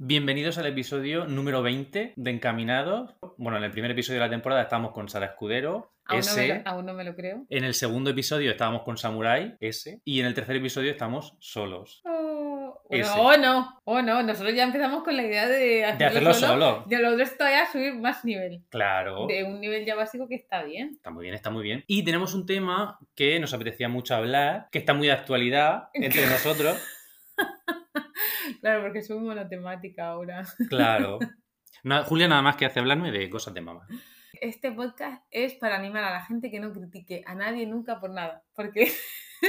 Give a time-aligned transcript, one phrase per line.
[0.00, 3.16] Bienvenidos al episodio número 20 de Encaminados.
[3.36, 6.46] Bueno, en el primer episodio de la temporada estábamos con Sara Escudero, Aún, no me
[6.46, 6.54] S.
[6.54, 7.46] lo, aún no me lo creo.
[7.50, 10.00] En el segundo episodio estábamos con Samurai, S.
[10.04, 12.00] Y en el tercer episodio estamos solos.
[12.04, 12.80] Oh,
[13.16, 16.84] oh, no, oh no, nosotros ya empezamos con la idea de hacerlo, De hacerlo solo.
[16.86, 18.62] De los dos todavía subir más nivel.
[18.68, 19.26] Claro.
[19.26, 20.90] De un nivel ya básico que está bien.
[20.94, 21.82] Está muy bien, está muy bien.
[21.88, 26.24] Y tenemos un tema que nos apetecía mucho hablar, que está muy de actualidad entre
[26.30, 26.80] nosotros.
[28.60, 30.42] Claro, porque soy monotemática ahora.
[30.68, 31.18] Claro.
[31.82, 33.86] Na- Julia nada más que hace hablarme de cosas de mamá.
[34.40, 38.10] Este podcast es para animar a la gente que no critique a nadie nunca por
[38.10, 38.42] nada.
[38.54, 38.92] Porque,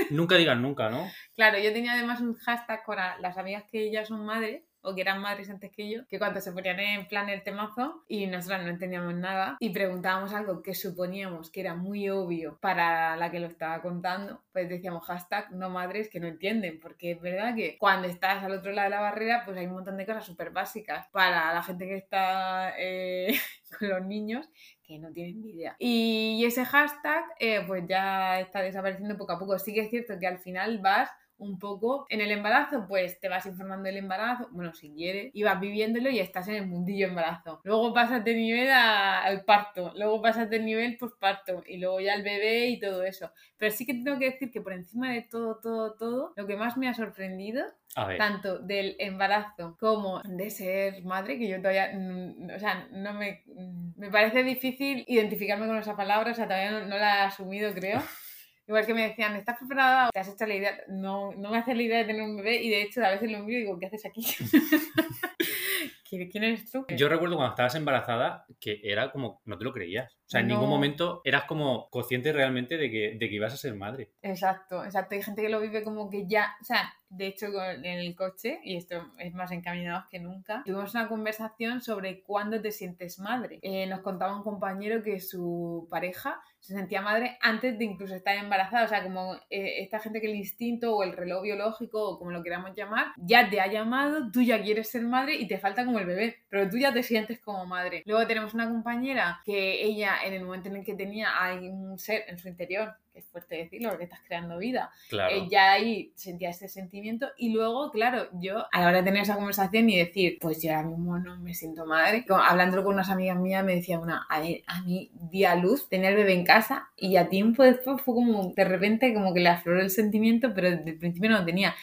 [0.10, 1.10] Nunca digan nunca, ¿no?
[1.36, 5.02] claro, yo tenía además un hashtag con las amigas que ya son madres o que
[5.02, 8.64] eran madres antes que yo, que cuando se ponían en plan el temazo y nosotras
[8.64, 13.40] no entendíamos nada y preguntábamos algo que suponíamos que era muy obvio para la que
[13.40, 17.78] lo estaba contando, pues decíamos hashtag no madres que no entienden, porque es verdad que
[17.78, 20.52] cuando estás al otro lado de la barrera, pues hay un montón de cosas súper
[20.52, 23.34] básicas para la gente que está eh,
[23.80, 24.50] con los niños
[24.84, 25.76] que no tienen ni idea.
[25.78, 29.60] Y ese hashtag, eh, pues ya está desapareciendo poco a poco.
[29.60, 33.30] Sí que es cierto que al final vas un poco en el embarazo, pues te
[33.30, 37.08] vas informando del embarazo, bueno, si quieres, y vas viviéndolo y estás en el mundillo
[37.08, 37.62] embarazo.
[37.64, 42.14] Luego pasas de nivel a- al parto, luego pasas de nivel posparto, y luego ya
[42.14, 43.32] al bebé y todo eso.
[43.58, 46.56] Pero sí que tengo que decir que por encima de todo, todo, todo, lo que
[46.56, 48.18] más me ha sorprendido A ver.
[48.18, 53.44] tanto del embarazo como de ser madre, que yo todavía, mm, o sea, no me,
[53.48, 57.28] mm, me parece difícil identificarme con esa palabra, o sea, todavía no, no la he
[57.28, 58.00] asumido, creo.
[58.70, 60.12] Igual que me decían, ¿estás preparada?
[60.14, 60.78] ¿Te has hecho la idea?
[60.90, 63.32] No, no me hace la idea de tener un bebé y de hecho a veces
[63.32, 64.22] lo miro y digo, ¿qué haces aquí?
[66.10, 66.86] ¿Quién eres tú?
[66.90, 70.14] Yo recuerdo cuando estabas embarazada que era como, no te lo creías.
[70.14, 73.58] O sea, en ningún momento eras como consciente realmente de que, de que ibas a
[73.58, 74.12] ser madre.
[74.22, 75.16] Exacto, exacto.
[75.16, 78.60] Hay gente que lo vive como que ya, o sea, de hecho en el coche,
[78.64, 83.60] y esto es más encaminado que nunca, tuvimos una conversación sobre cuándo te sientes madre.
[83.62, 88.36] Eh, nos contaba un compañero que su pareja se sentía madre antes de incluso estar
[88.36, 92.20] embarazada, o sea, como eh, esta gente que el instinto o el reloj biológico o
[92.20, 95.58] como lo queramos llamar, ya te ha llamado, tú ya quieres ser madre y te
[95.58, 98.04] falta como el bebé, pero tú ya te sientes como madre.
[98.06, 101.98] Luego tenemos una compañera que ella en el momento en el que tenía a un
[101.98, 105.36] ser en su interior, es fuerte decirlo porque estás creando vida, Claro.
[105.36, 109.22] eh, ya ahí sentía ese sentimiento y luego, claro, yo a la hora de tener
[109.24, 112.94] esa conversación y decir, pues yo ahora mismo no me siento madre, como, hablándolo con
[112.96, 116.16] unas amigas mías me decía una, a ver, a mí di a luz, tenía el
[116.16, 119.82] bebé en casa y a tiempo después fue como, de repente como que le afloró
[119.82, 121.76] el sentimiento, pero desde el principio no lo tenía.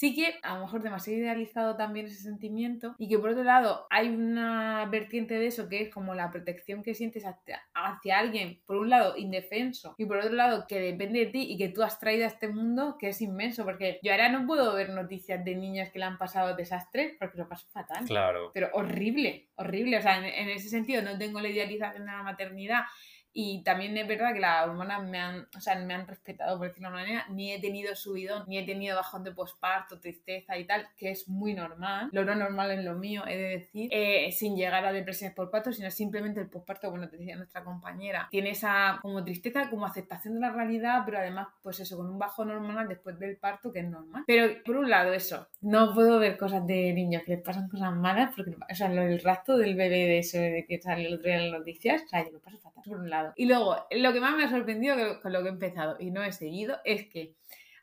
[0.00, 3.86] Sí que a lo mejor demasiado idealizado también ese sentimiento y que por otro lado
[3.90, 8.62] hay una vertiente de eso que es como la protección que sientes hacia, hacia alguien,
[8.64, 11.82] por un lado indefenso y por otro lado que depende de ti y que tú
[11.82, 15.44] has traído a este mundo que es inmenso porque yo ahora no puedo ver noticias
[15.44, 18.06] de niñas que le han pasado desastres porque lo paso fatal.
[18.06, 18.52] Claro.
[18.54, 19.98] Pero horrible, horrible.
[19.98, 22.84] O sea, en, en ese sentido no tengo la idealización de la maternidad
[23.32, 26.68] y también es verdad que las hormonas me han, o sea, me han respetado, por
[26.68, 27.26] decirlo de una manera.
[27.30, 31.28] Ni he tenido subidón, ni he tenido bajón de posparto, tristeza y tal, que es
[31.28, 32.08] muy normal.
[32.12, 35.50] Lo no normal en lo mío, he de decir, eh, sin llegar a depresiones por
[35.50, 39.86] parto, sino simplemente el posparto, bueno, te decía nuestra compañera, tiene esa como tristeza, como
[39.86, 43.72] aceptación de la realidad, pero además, pues eso, con un bajón hormonal después del parto,
[43.72, 44.24] que es normal.
[44.26, 47.94] Pero por un lado, eso, no puedo ver cosas de niños que les pasan cosas
[47.94, 51.26] malas, porque, o sea, del rastro del bebé de eso, de que sale el otro
[51.26, 53.19] día en las noticias, o sea, yo lo paso fatal, por un lado.
[53.36, 56.22] Y luego, lo que más me ha sorprendido con lo que he empezado y no
[56.22, 57.34] he seguido es que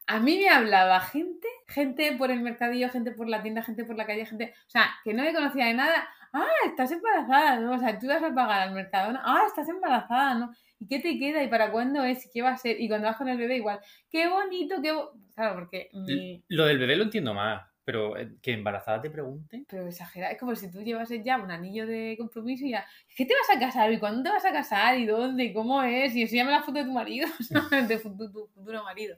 [0.07, 3.97] a mí me hablaba gente, gente por el mercadillo, gente por la tienda, gente por
[3.97, 6.07] la calle, gente, o sea, que no me conocía de nada.
[6.31, 7.73] Ah, estás embarazada, ¿no?
[7.73, 9.19] O sea, tú vas a pagar al mercado, ¿no?
[9.23, 10.51] Ah, estás embarazada, ¿no?
[10.79, 11.43] ¿Y qué te queda?
[11.43, 12.25] ¿Y para cuándo es?
[12.25, 12.79] ¿Y qué va a ser?
[12.79, 14.93] Y cuando vas con el bebé igual, qué bonito, qué...
[14.93, 15.11] bo-".
[15.35, 16.43] Claro, porque mi...
[16.47, 19.63] Lo del bebé lo entiendo más, pero eh, que embarazada te pregunte.
[19.69, 23.25] Pero exagerado, es como si tú llevases ya un anillo de compromiso y ya, ¿qué
[23.25, 23.89] te vas a casar?
[23.93, 24.97] ¿Y cuándo te vas a casar?
[24.99, 25.45] ¿Y dónde?
[25.45, 26.13] ¿Y cómo es?
[26.13, 27.87] Y enséñame la foto de tu marido, ¿sabes?
[27.87, 29.15] de tu, tu futuro marido.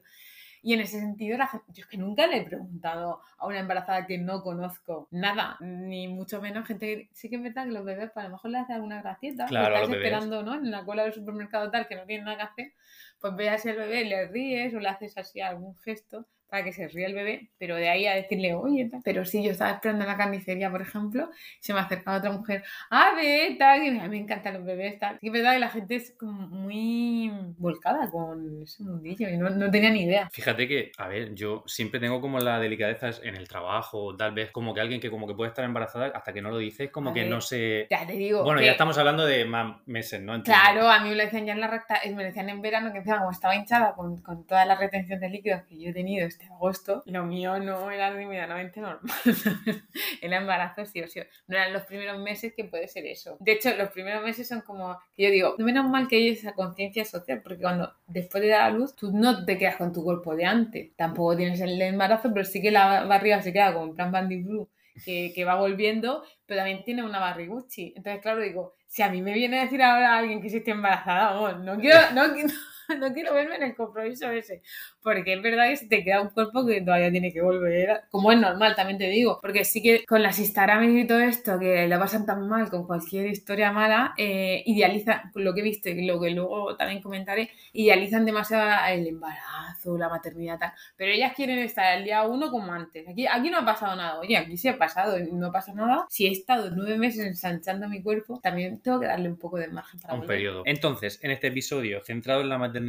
[0.62, 3.58] Y en ese sentido, la gente- yo es que nunca le he preguntado a una
[3.58, 7.72] embarazada que no conozco nada, ni mucho menos gente que sí que es verdad que
[7.72, 10.54] los bebés, pues a lo mejor le hace alguna gracieta, Claro, estás esperando, ¿no?
[10.54, 12.72] En la cola del supermercado tal, que no tiene nada que hacer,
[13.20, 16.72] pues ve así al bebé, le ríes o le haces así algún gesto para que
[16.72, 19.00] se ríe el bebé, pero de ahí a decirle, oye, tal.
[19.04, 21.30] pero sí, yo estaba esperando en la carnicería, por ejemplo,
[21.60, 24.98] se me acercaba otra mujer, a ver, tal, y a mí me encantan los bebés,
[24.98, 25.18] tal.
[25.20, 29.50] Que es verdad que la gente es como muy volcada con ese mundillo y no,
[29.50, 30.28] no tenía ni idea.
[30.32, 34.50] Fíjate que, a ver, yo siempre tengo como la delicadeza en el trabajo, tal vez
[34.50, 37.10] como que alguien que como que puede estar embarazada hasta que no lo dices, como
[37.10, 37.86] A que ver, no se...
[37.90, 38.42] Ya te digo.
[38.44, 40.34] Bueno, que- ya estamos hablando de más meses, ¿no?
[40.34, 40.60] Entiendo.
[40.62, 42.60] Claro, a mí me lo decían ya en la recta, eh, me lo decían en
[42.62, 45.90] verano que encima como estaba hinchada con, con toda la retención de líquidos que yo
[45.90, 49.14] he tenido de agosto, lo mío no era inmediatamente normal.
[50.22, 51.20] el embarazo sí o sí.
[51.46, 53.36] No eran los primeros meses que puede ser eso.
[53.40, 57.04] De hecho, los primeros meses son como, yo digo, menos mal que hay esa conciencia
[57.04, 60.34] social, porque cuando después de dar a luz, tú no te quedas con tu cuerpo
[60.34, 60.96] de antes.
[60.96, 64.68] Tampoco tienes el embarazo, pero sí que la barriga se queda con plan Bandy Blue.
[65.04, 67.94] Que, que va volviendo, pero también tiene una barriguchi.
[67.96, 70.72] Entonces, claro, digo, si a mí me viene a decir ahora alguien que sí estoy
[70.72, 72.34] embarazada, vamos, no quiero, no, no
[73.14, 74.62] quiero verme en el compromiso ese.
[75.02, 78.32] Porque es verdad que se te queda un cuerpo que todavía tiene que volver, como
[78.32, 79.38] es normal, también te digo.
[79.40, 82.86] Porque sí que con las Instagram y todo esto, que lo pasan tan mal con
[82.86, 88.68] cualquier historia mala, eh, idealizan, lo que viste, lo que luego también comentaré, idealizan demasiado
[88.92, 90.72] el embarazo, la maternidad, tal.
[90.96, 93.08] Pero ellas quieren estar el día uno como antes.
[93.08, 94.20] Aquí, aquí no ha pasado nada.
[94.20, 96.06] Oye, aquí sí ha pasado, no pasa nada.
[96.08, 99.68] Si he estado nueve meses ensanchando mi cuerpo, también tengo que darle un poco de
[99.68, 100.36] margen para Un volver.
[100.36, 100.62] periodo.
[100.66, 102.79] Entonces, en este episodio centrado en la maternidad,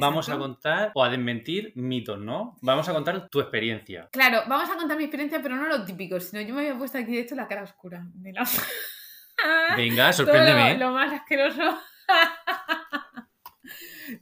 [0.00, 2.56] vamos a contar o a desmentir mitos, ¿no?
[2.62, 4.08] Vamos a contar tu experiencia.
[4.12, 6.98] Claro, vamos a contar mi experiencia, pero no lo típico, sino yo me había puesto
[6.98, 8.02] aquí, de hecho, la cara oscura.
[8.14, 8.46] De la...
[9.76, 10.78] Venga, Todo sorpréndeme.
[10.78, 11.78] Lo, lo más asqueroso.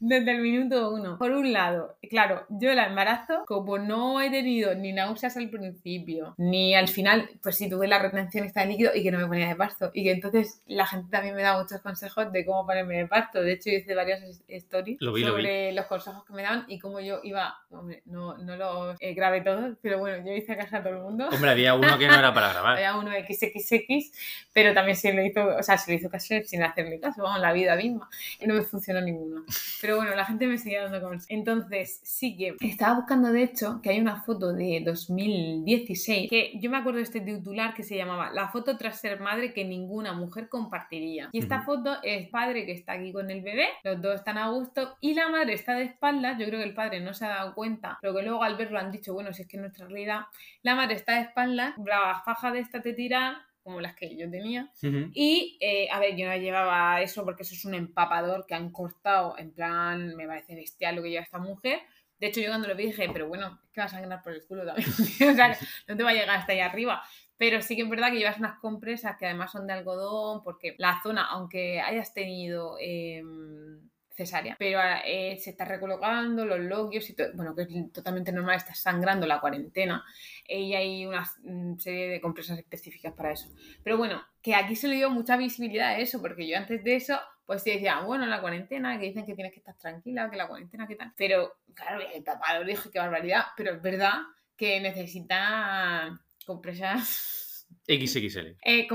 [0.00, 1.18] Desde el minuto uno.
[1.18, 6.34] Por un lado, claro, yo el embarazo, como no he tenido ni náuseas al principio,
[6.38, 9.26] ni al final, pues sí tuve la retención esta de líquido y que no me
[9.26, 9.90] ponía de parto.
[9.94, 13.40] Y que entonces la gente también me da muchos consejos de cómo ponerme de parto.
[13.42, 15.42] De hecho, yo hice varias es- stories Lo vi, lo vi.
[15.42, 17.54] sobre los consejos que me daban y cómo yo iba.
[17.70, 21.00] Hombre, no, no los eh, grabé todos, pero bueno, yo hice caso a todo el
[21.00, 21.28] mundo.
[21.32, 22.68] Hombre, había uno que no era para grabar.
[22.78, 24.12] Había uno XXX,
[24.52, 27.40] pero también se lo hizo, o sea, se lo hizo caso sin hacerle caso, vamos,
[27.40, 28.08] la vida misma.
[28.40, 29.44] Y no me funcionó ninguno.
[29.80, 31.26] Pero bueno, la gente me seguía dando consejos.
[31.30, 36.70] Entonces, sí que estaba buscando, de hecho, que hay una foto de 2016, que yo
[36.70, 40.12] me acuerdo de este titular que se llamaba La foto tras ser madre que ninguna
[40.12, 41.28] mujer compartiría.
[41.32, 44.50] Y esta foto es padre que está aquí con el bebé, los dos están a
[44.50, 47.28] gusto, y la madre está de espaldas, yo creo que el padre no se ha
[47.28, 49.86] dado cuenta, pero que luego al verlo han dicho, bueno, si es que en nuestra
[49.86, 50.22] realidad
[50.62, 54.30] la madre está de espaldas, la faja de esta te tira, como las que yo
[54.30, 54.72] tenía.
[55.12, 58.72] Y, eh, a ver, yo no llevaba eso porque eso es un empapador que han
[58.72, 61.80] cortado, en plan, me parece bestial lo que lleva esta mujer.
[62.18, 64.32] De hecho, yo cuando lo vi dije, pero bueno, es que vas a sangrar por
[64.32, 64.88] el culo también.
[65.30, 65.56] o sea,
[65.86, 67.02] no te va a llegar hasta ahí arriba.
[67.36, 70.74] Pero sí que es verdad que llevas unas compresas que además son de algodón, porque
[70.78, 73.88] la zona, aunque hayas tenido em,
[74.18, 78.56] cesárea, pero eh, se está recolocando los loquios y todo, bueno, que es totalmente normal,
[78.56, 80.04] estás sangrando la cuarentena
[80.48, 83.48] y hay una mm, serie de compresas específicas para eso.
[83.84, 86.96] Pero bueno, que aquí se le dio mucha visibilidad a eso, porque yo antes de
[86.96, 87.16] eso,
[87.46, 90.48] pues sí decía, bueno, la cuarentena, que dicen que tienes que estar tranquila, que la
[90.48, 91.12] cuarentena, ¿qué tal?
[91.16, 94.14] Pero, claro, el papá lo dijo, qué barbaridad, pero es verdad
[94.56, 98.56] que necesita compresas XXL.
[98.62, 98.86] eh,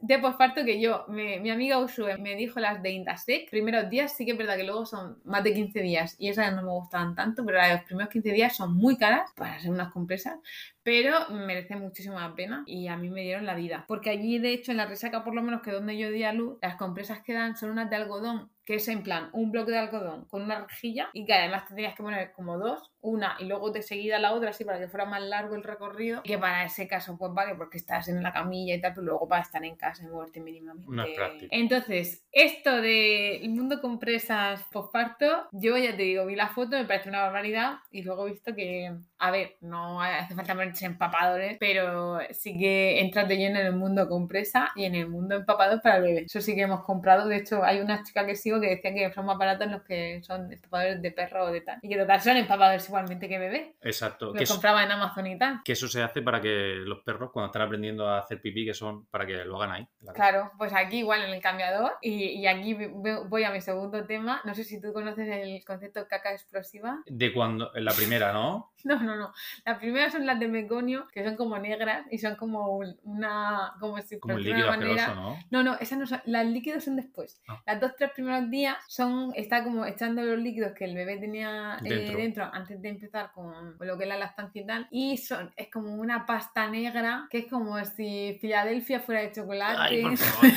[0.00, 3.48] de posparto que yo, me- mi amiga Usue me dijo las de Indasec.
[3.50, 6.52] Primeros días sí que es verdad que luego son más de 15 días y esas
[6.54, 9.92] no me gustaban tanto, pero los primeros 15 días son muy caras para ser unas
[9.92, 10.38] compresas,
[10.82, 13.84] pero merece muchísimo la pena y a mí me dieron la vida.
[13.86, 16.32] Porque allí, de hecho, en la resaca, por lo menos que donde yo di a
[16.32, 19.72] luz, las compresas que dan son unas de algodón, que es en plan un bloque
[19.72, 23.36] de algodón con una rejilla y que además te tenías que poner como dos, una
[23.40, 26.22] y luego de seguida la otra, así para que fuera más largo el recorrido.
[26.22, 29.28] Que para ese caso, pues vale, porque estás en la camilla y tal, pero luego
[29.28, 31.48] para estar en casa y moverte mínimamente.
[31.50, 37.08] Entonces, esto del mundo compresas posparto, yo ya te digo, vi la foto, me parece
[37.08, 42.18] una barbaridad y luego he visto que, a ver, no hace falta ponerse empapadores, pero
[42.30, 45.96] sí que entras de lleno en el mundo compresa y en el mundo empapador para
[45.96, 46.22] el bebé.
[46.22, 47.28] Eso sí que hemos comprado.
[47.28, 50.22] De hecho, hay una chica que sigo que decía que son más baratos los que
[50.22, 51.78] son empapadores de perro o de tal.
[51.82, 53.74] Y que total son empapadores igualmente que bebé.
[53.82, 54.32] Exacto.
[54.32, 55.60] Que Los eso, compraba en Amazon y tal.
[55.64, 58.74] que eso se hace para que los perros, cuando están aprendiendo a hacer pipí, que
[58.74, 59.88] son para que lo hagan ahí.
[60.00, 60.12] la.
[60.12, 64.40] Claro, pues aquí igual en el cambiador y, y aquí voy a mi segundo tema.
[64.44, 67.02] No sé si tú conoces el concepto caca explosiva.
[67.06, 68.72] De cuando, en la primera, ¿no?
[68.82, 69.30] No, no, no.
[69.66, 73.74] Las primeras son las de meconio, que son como negras y son como un- una...
[73.78, 75.36] como si Como el líquido una asqueroso, ¿no?
[75.50, 76.22] No, no, esas no son.
[76.24, 77.42] Las líquidos son después.
[77.46, 77.60] Ah.
[77.66, 79.32] Las dos, tres primeros días son.
[79.34, 82.16] Está como echando los líquidos que el bebé tenía eh, Dentro.
[82.16, 82.50] dentro.
[82.50, 84.88] antes de empezar con, con lo que es la lactancia y tal.
[84.90, 89.76] Y son, es como una pasta negra que es como si Filadelfia fuera de chocolate.
[89.78, 90.50] Ay, por favor.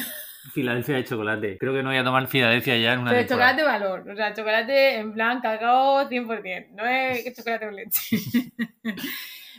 [0.53, 1.57] Filadelfia de chocolate.
[1.57, 3.55] Creo que no voy a tomar Filadelfia ya en una Pero temporada.
[3.57, 8.17] chocolate valor, o sea, chocolate en plan cacao 100%, no es chocolate con leche.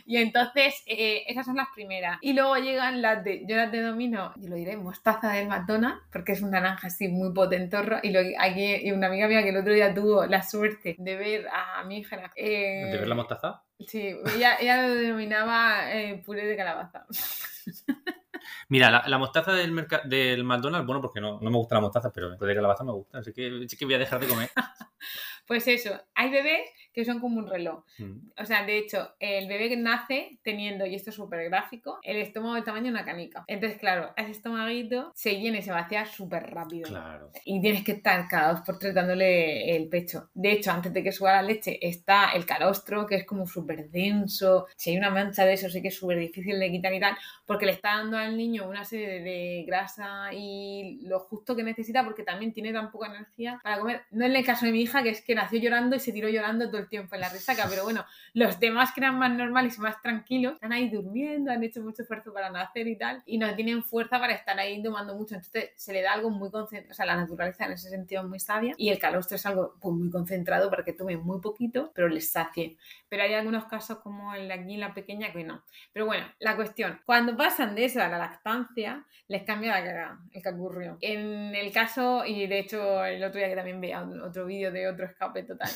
[0.07, 2.19] Y entonces, eh, esas son las primeras.
[2.21, 6.33] Y luego llegan las de, yo las denomino, yo lo diré, mostaza del McDonald's, porque
[6.33, 7.97] es un naranja así muy potentorro.
[8.03, 11.15] Y, lo, aquí, y una amiga mía que el otro día tuvo la suerte de
[11.15, 12.31] ver a mi hija.
[12.35, 13.63] eh, ¿De ver la mostaza?
[13.87, 17.05] Sí, ella, ella lo denominaba eh, puré de calabaza.
[18.69, 21.81] Mira, la, la mostaza del, merca- del McDonald's, bueno, porque no, no me gusta la
[21.81, 24.27] mostaza, pero el de calabaza me gusta, así que sí que voy a dejar de
[24.27, 24.49] comer.
[25.45, 27.83] Pues eso, hay bebés que son como un reloj.
[27.97, 28.31] Mm.
[28.41, 32.17] O sea, de hecho, el bebé que nace teniendo, y esto es súper gráfico, el
[32.17, 33.43] estómago del tamaño de una canica.
[33.47, 36.87] Entonces, claro, ese estomaguito se llena y se vacía súper rápido.
[36.87, 37.31] Claro.
[37.43, 40.29] Y tienes que estar cada dos por tres dándole el pecho.
[40.33, 43.89] De hecho, antes de que suba la leche está el calostro, que es como súper
[43.89, 44.67] denso.
[44.77, 47.17] Si hay una mancha de eso, sí que es súper difícil de quitar y tal,
[47.45, 52.05] porque le está dando al niño una serie de, grasa y lo justo que necesita,
[52.05, 54.03] porque también tiene tan poca energía para comer.
[54.11, 56.29] No en el caso de mi hija, que es que nació llorando y se tiró
[56.29, 59.77] llorando todo el tiempo en la resaca, pero bueno, los demás que eran más normales
[59.77, 63.37] y más tranquilos están ahí durmiendo, han hecho mucho esfuerzo para nacer y tal, y
[63.37, 65.35] no tienen fuerza para estar ahí tomando mucho.
[65.35, 68.27] Entonces se le da algo muy concentrado, o sea, la naturaleza en ese sentido es
[68.27, 71.91] muy sabia, y el calostro es algo pues, muy concentrado para que tomen muy poquito,
[71.93, 72.77] pero les sacie.
[73.09, 75.63] Pero hay algunos casos como el de aquí, la pequeña, que no.
[75.93, 80.19] Pero bueno, la cuestión, cuando pasan de eso a la lactancia, les cambia la cara,
[80.31, 80.97] el cacurrio.
[81.01, 84.87] En el caso, y de hecho el otro día que también veía otro vídeo de
[84.87, 85.69] otro escape total,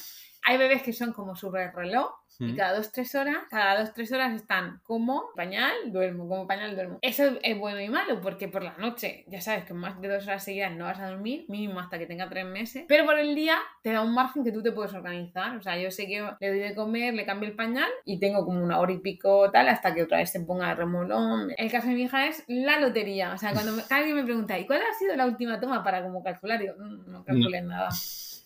[0.46, 4.12] hay bebés que son como súper reloj y cada dos, tres horas, cada dos, tres
[4.14, 6.98] horas están como pañal, duermo, como pañal, duermo.
[7.02, 10.26] Eso es bueno y malo porque por la noche, ya sabes que más de dos
[10.26, 13.36] horas seguidas no vas a dormir, mínimo hasta que tenga tres meses, pero por el
[13.36, 15.58] día te da un margen que tú te puedes organizar.
[15.58, 18.46] O sea, yo sé que le doy de comer, le cambio el pañal y tengo
[18.46, 21.52] como una hora y pico tal hasta que otra vez se ponga el remolón.
[21.58, 23.34] El caso de mi hija es la lotería.
[23.34, 26.02] O sea, cuando me- alguien me pregunta, ¿y cuál ha sido la última toma para
[26.02, 26.58] como calcular?
[26.60, 27.90] Digo, "Mm, no calcules nada.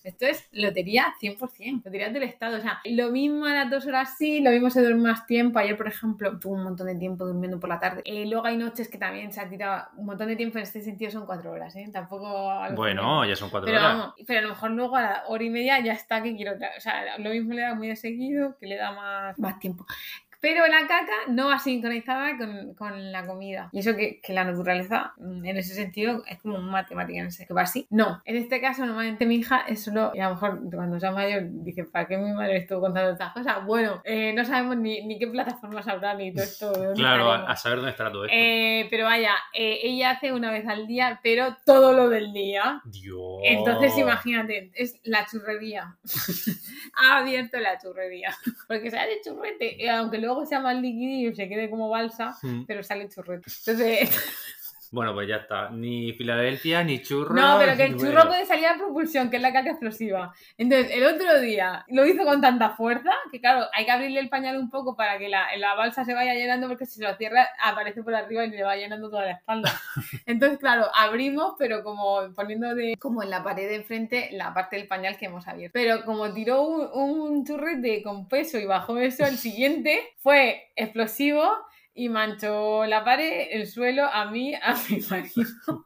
[0.03, 2.57] Esto es lotería 100%, lotería del Estado.
[2.57, 5.59] O sea, lo mismo a las dos horas sí, lo mismo se duerme más tiempo.
[5.59, 8.01] Ayer, por ejemplo, tuve un montón de tiempo durmiendo por la tarde.
[8.05, 10.81] Eh, luego hay noches que también se ha tirado un montón de tiempo en este
[10.81, 11.89] sentido, son cuatro horas, ¿eh?
[11.91, 12.53] Tampoco.
[12.75, 13.97] Bueno, ya son cuatro pero horas.
[13.97, 16.53] vamos, pero a lo mejor luego a la hora y media ya está que quiero
[16.55, 16.71] otra.
[16.77, 19.85] O sea, lo mismo le da muy de seguido, que le da más, más tiempo.
[20.43, 23.69] Pero la caca no va sincronizada con, con la comida.
[23.71, 27.27] Y eso que, que la naturaleza, mm, en ese sentido, es como un matemática, en
[27.27, 27.87] ese que va así.
[27.89, 31.11] No, en este caso, normalmente mi hija es solo, y a lo mejor cuando sea
[31.11, 33.65] mayor, dice, ¿para qué mi madre estuvo contando estas cosas?
[33.65, 36.73] Bueno, eh, no sabemos ni, ni qué plataformas habrá ni todo esto.
[36.93, 38.35] Claro, a, a saber dónde estará todo esto.
[38.37, 42.81] Eh, pero vaya, eh, ella hace una vez al día, pero todo lo del día.
[42.83, 43.39] Dios.
[43.43, 45.95] Entonces, imagínate, es la churrería.
[46.97, 48.35] ha abierto la churrería.
[48.67, 52.63] Porque sale churrete, y aunque luego sea más liquidillo y se quede como balsa, Mm.
[52.65, 53.49] pero sale churrete.
[53.65, 54.09] Entonces,
[54.93, 55.71] Bueno, pues ya está.
[55.71, 57.33] Ni Filadelfia, ni churro.
[57.33, 58.27] no, pero que el churro bueno.
[58.27, 60.35] puede salir a propulsión, que es la caca explosiva.
[60.55, 64.29] Entonces, el otro día lo hizo con tanta fuerza que, claro, hay que abrirle el
[64.29, 67.15] pañal un poco para que la, la balsa se vaya llenando, porque si se lo
[67.15, 69.73] cierra, aparece por arriba y le va llenando toda la espalda.
[70.27, 74.75] Entonces, claro, abrimos, pero como poniendo de, como en la pared de enfrente la parte
[74.75, 75.73] del pañal que hemos abierto.
[75.73, 81.51] Pero como tiró un, un churrete con peso y bajó eso, el siguiente fue explosivo
[81.93, 85.85] y manchó la pared, el suelo, a mí, a mi marido.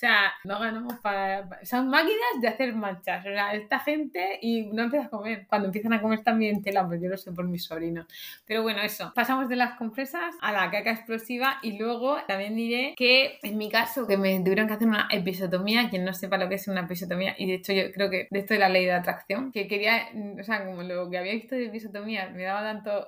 [0.00, 1.46] Sea, no ganamos para...
[1.62, 3.20] Son máquinas de hacer manchas.
[3.20, 5.44] O sea, esta gente y no empiezas a comer.
[5.46, 8.06] Cuando empiezan a comer también tela, pues yo lo sé por mis sobrinos.
[8.46, 9.12] Pero bueno, eso.
[9.14, 13.70] Pasamos de las compresas a la caca explosiva y luego también diré que en mi
[13.70, 16.80] caso que me tuvieron que hacer una episotomía, quien no sepa lo que es una
[16.80, 19.68] episotomía, y de hecho yo creo que de esto de la ley de atracción, que
[19.68, 20.08] quería,
[20.40, 23.06] o sea, como lo que había visto de episotomía me daba tanto...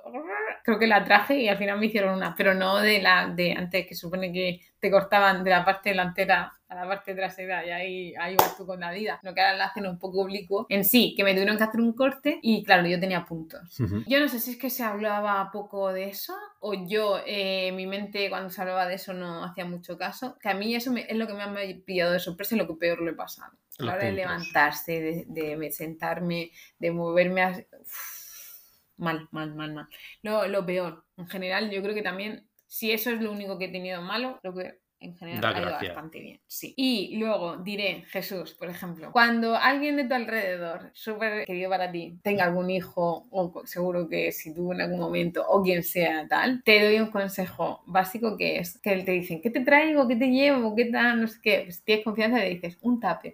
[0.63, 3.53] Creo que la traje y al final me hicieron una, pero no de la de
[3.53, 7.69] antes, que supone que te cortaban de la parte delantera a la parte trasera y
[7.71, 9.19] ahí, ahí vas tú con la vida.
[9.23, 10.65] Lo que ahora la hacen un poco oblicuo.
[10.69, 13.79] En sí, que me tuvieron que hacer un corte y claro, yo tenía puntos.
[13.79, 14.03] Ujú.
[14.07, 17.85] Yo no sé si es que se hablaba poco de eso o yo, eh, mi
[17.87, 20.37] mente cuando se hablaba de eso no hacía mucho caso.
[20.41, 21.53] Que a mí eso me- es lo que me ha
[21.85, 23.51] pillado de sorpresa y lo que peor le he pasado.
[23.79, 27.65] A la hora de levantarse, de, de me- sentarme, de moverme así.
[27.79, 29.87] Uf, mal, mal, mal, mal.
[30.21, 31.03] Lo, lo peor.
[31.17, 34.39] En general, yo creo que también, si eso es lo único que he tenido malo,
[34.41, 35.89] creo que en general Da ha ido gracia.
[35.89, 36.39] bastante bien.
[36.47, 36.73] Sí.
[36.77, 42.17] Y luego diré, Jesús, por ejemplo, cuando alguien de tu alrededor, súper querido para ti,
[42.23, 46.61] tenga algún hijo, o seguro que si tú en algún momento, o quien sea tal,
[46.63, 50.07] te doy un consejo básico que es que te dicen, ¿qué te traigo?
[50.07, 50.75] ¿Qué te llevo?
[50.75, 51.21] ¿Qué tal?
[51.21, 51.61] No sé qué.
[51.65, 53.33] Pues si tienes confianza le dices, un tape.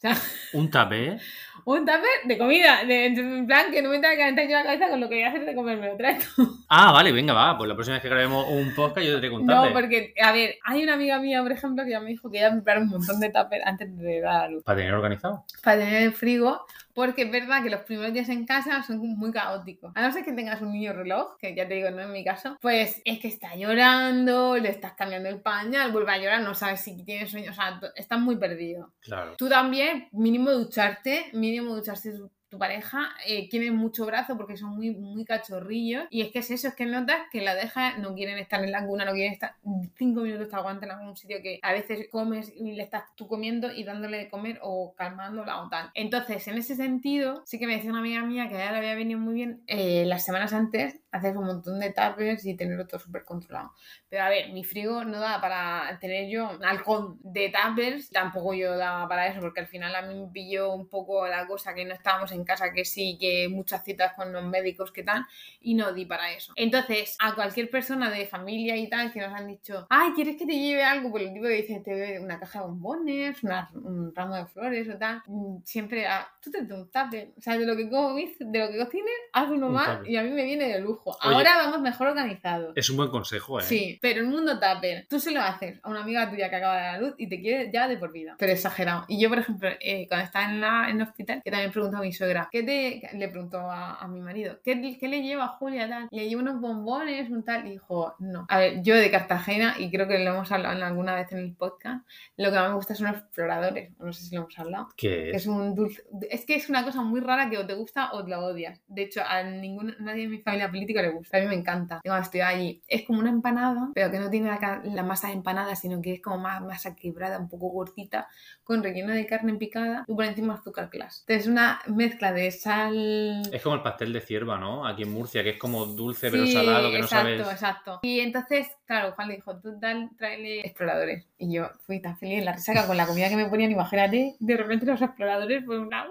[0.53, 1.17] Un tapé.
[1.65, 4.89] un tupper de comida, de, en plan que no me que calentar yo la cabeza
[4.89, 6.57] con lo que voy a hacer de comerme lo traes tú.
[6.69, 7.57] Ah, vale, venga, va.
[7.57, 9.73] Pues la próxima vez que grabemos un podcast yo te traigo un No, tapé.
[9.73, 12.47] porque, a ver, hay una amiga mía, por ejemplo, que ya me dijo que iba
[12.47, 14.63] a preparar un montón de tupper antes de dar a luz.
[14.63, 15.43] Para tener organizado.
[15.63, 16.65] Para tener el frigo,
[16.99, 19.93] porque es verdad que los primeros días en casa son muy caóticos.
[19.95, 22.25] A no ser que tengas un niño reloj, que ya te digo, no es mi
[22.25, 26.53] caso, pues es que está llorando, le estás cambiando el pañal, vuelve a llorar, no
[26.53, 28.91] sabes si tiene sueño, o sea, estás muy perdido.
[28.99, 29.37] Claro.
[29.37, 32.11] Tú también, mínimo ducharte, mínimo ducharse
[32.49, 36.05] tu pareja eh, tiene mucho brazo porque son muy, muy cachorrillos.
[36.09, 38.71] Y es que es eso, es que notas que la dejas, no quieren estar en
[38.71, 39.55] la cuna, no quieren estar
[39.95, 43.27] cinco minutos te aguantan en algún sitio que a veces comes y le estás tú
[43.27, 45.91] comiendo y dándole de comer o calmándola o tal.
[45.93, 48.77] Entonces, en ese sentido, sí que me decía una amiga mía que a ella le
[48.79, 52.87] había venido muy bien eh, las semanas antes hacer un montón de tuppers y tenerlo
[52.87, 53.71] todo súper controlado.
[54.09, 58.53] Pero a ver, mi frigo no da para tener yo un halcón de tuppers, tampoco
[58.53, 61.73] yo daba para eso, porque al final a mí me pilló un poco la cosa
[61.73, 65.25] que no estábamos en casa, que sí, que muchas citas con los médicos que tal,
[65.61, 66.53] y no di para eso.
[66.55, 70.45] Entonces, a cualquier persona de familia y tal que nos han dicho, ay, ¿quieres que
[70.45, 71.11] te lleve algo?
[71.11, 73.37] Pues el tipo que dice, te doy una caja de bombones,
[73.73, 77.57] un ramo de flores o tal, mm, siempre, a, tú te un tupper, o sea,
[77.57, 80.43] de lo que comes, de lo que cocines, haz uno más y a mí me
[80.43, 81.17] viene de lujo.
[81.21, 82.73] Ahora vamos mejor organizados.
[82.75, 83.63] Es un buen consejo, ¿eh?
[83.63, 86.77] Sí, pero el mundo tupper, tú se lo haces a una amiga tuya que acaba
[86.77, 88.35] de dar la luz y te quiere ya de por vida.
[88.37, 89.05] Pero exagerado.
[89.07, 91.97] Y yo, por ejemplo, eh, cuando estaba en, la, en el hospital, que también preguntó
[91.97, 95.47] a mi suegra, ¿qué te, le preguntó a, mi marido, ¿qué, ¿qué, le lleva a
[95.49, 96.07] Julia tal?
[96.11, 98.45] Le llevo unos bombones, un tal, y dijo, no.
[98.49, 101.53] A ver, yo de Cartagena, y creo que lo hemos hablado alguna vez en el
[101.55, 102.05] podcast,
[102.37, 103.91] lo que más me gusta son los exploradores.
[103.99, 104.89] No sé si lo hemos hablado.
[104.95, 105.47] ¿Qué es?
[105.47, 106.03] un dulce.
[106.29, 108.81] Es que es una cosa muy rara que o te gusta o te la odias.
[108.87, 111.37] De hecho, a ningún, nadie en mi familia política le gusta.
[111.37, 112.01] A mí me encanta.
[112.03, 115.75] Cuando estoy allí, es como una empanada, pero que no tiene la, masa de empanada,
[115.75, 118.27] sino que es como más masa quebrada, un poco gordita,
[118.63, 121.23] con relleno de carne picada y por encima azúcar glass.
[121.27, 123.41] Entonces, una mezcla de sal.
[123.51, 124.85] Es como el pastel de cierva, ¿no?
[124.85, 127.39] Aquí en Murcia, que es como dulce pero salado, que no sabes.
[127.39, 127.99] Exacto, exacto.
[128.03, 131.25] Y entonces, claro, Juan le dijo, tú tal, tráele exploradores.
[131.37, 134.35] Y yo fui tan feliz en la resaca con la comida que me ponían, imagínate,
[134.39, 136.05] de repente los exploradores, pues una.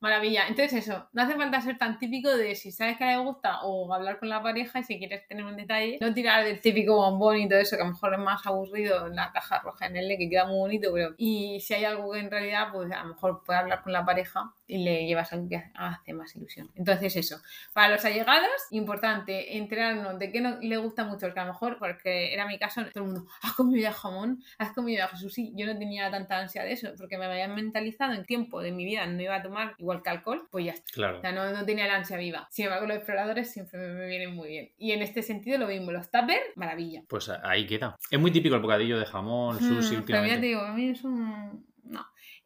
[0.00, 0.46] Maravilla.
[0.48, 3.92] Entonces eso, no hace falta ser tan típico de si sabes que le gusta o
[3.92, 7.36] hablar con la pareja y si quieres tener un detalle, no tirar del típico bombón
[7.36, 9.96] y todo eso que a lo mejor es más aburrido en la caja roja en
[9.96, 13.02] el que queda muy bonito, pero y si hay algo que en realidad pues a
[13.02, 16.70] lo mejor puede hablar con la pareja le llevas algo que hace más ilusión.
[16.74, 17.36] Entonces eso,
[17.72, 21.78] para los allegados, importante enterarnos de qué no le gusta mucho, porque a lo mejor,
[21.78, 25.34] porque era mi caso, todo el mundo, has comido ya jamón, has comido ya Jesús,
[25.34, 28.72] sí, yo no tenía tanta ansia de eso, porque me habían mentalizado en tiempo de
[28.72, 30.92] mi vida, no iba a tomar igual que alcohol, pues ya está.
[30.92, 31.18] Claro.
[31.18, 32.48] O sea, no, no tenía la ansia viva.
[32.50, 34.70] Sin embargo, los exploradores siempre me, vienen muy bien.
[34.78, 37.02] Y en este sentido lo mismo, los tuppers, maravilla.
[37.08, 37.96] Pues ahí queda.
[38.10, 40.06] Es muy típico el bocadillo de jamón, mm, sushi, últimamente.
[40.12, 41.69] Pero ya te digo, a mí es un...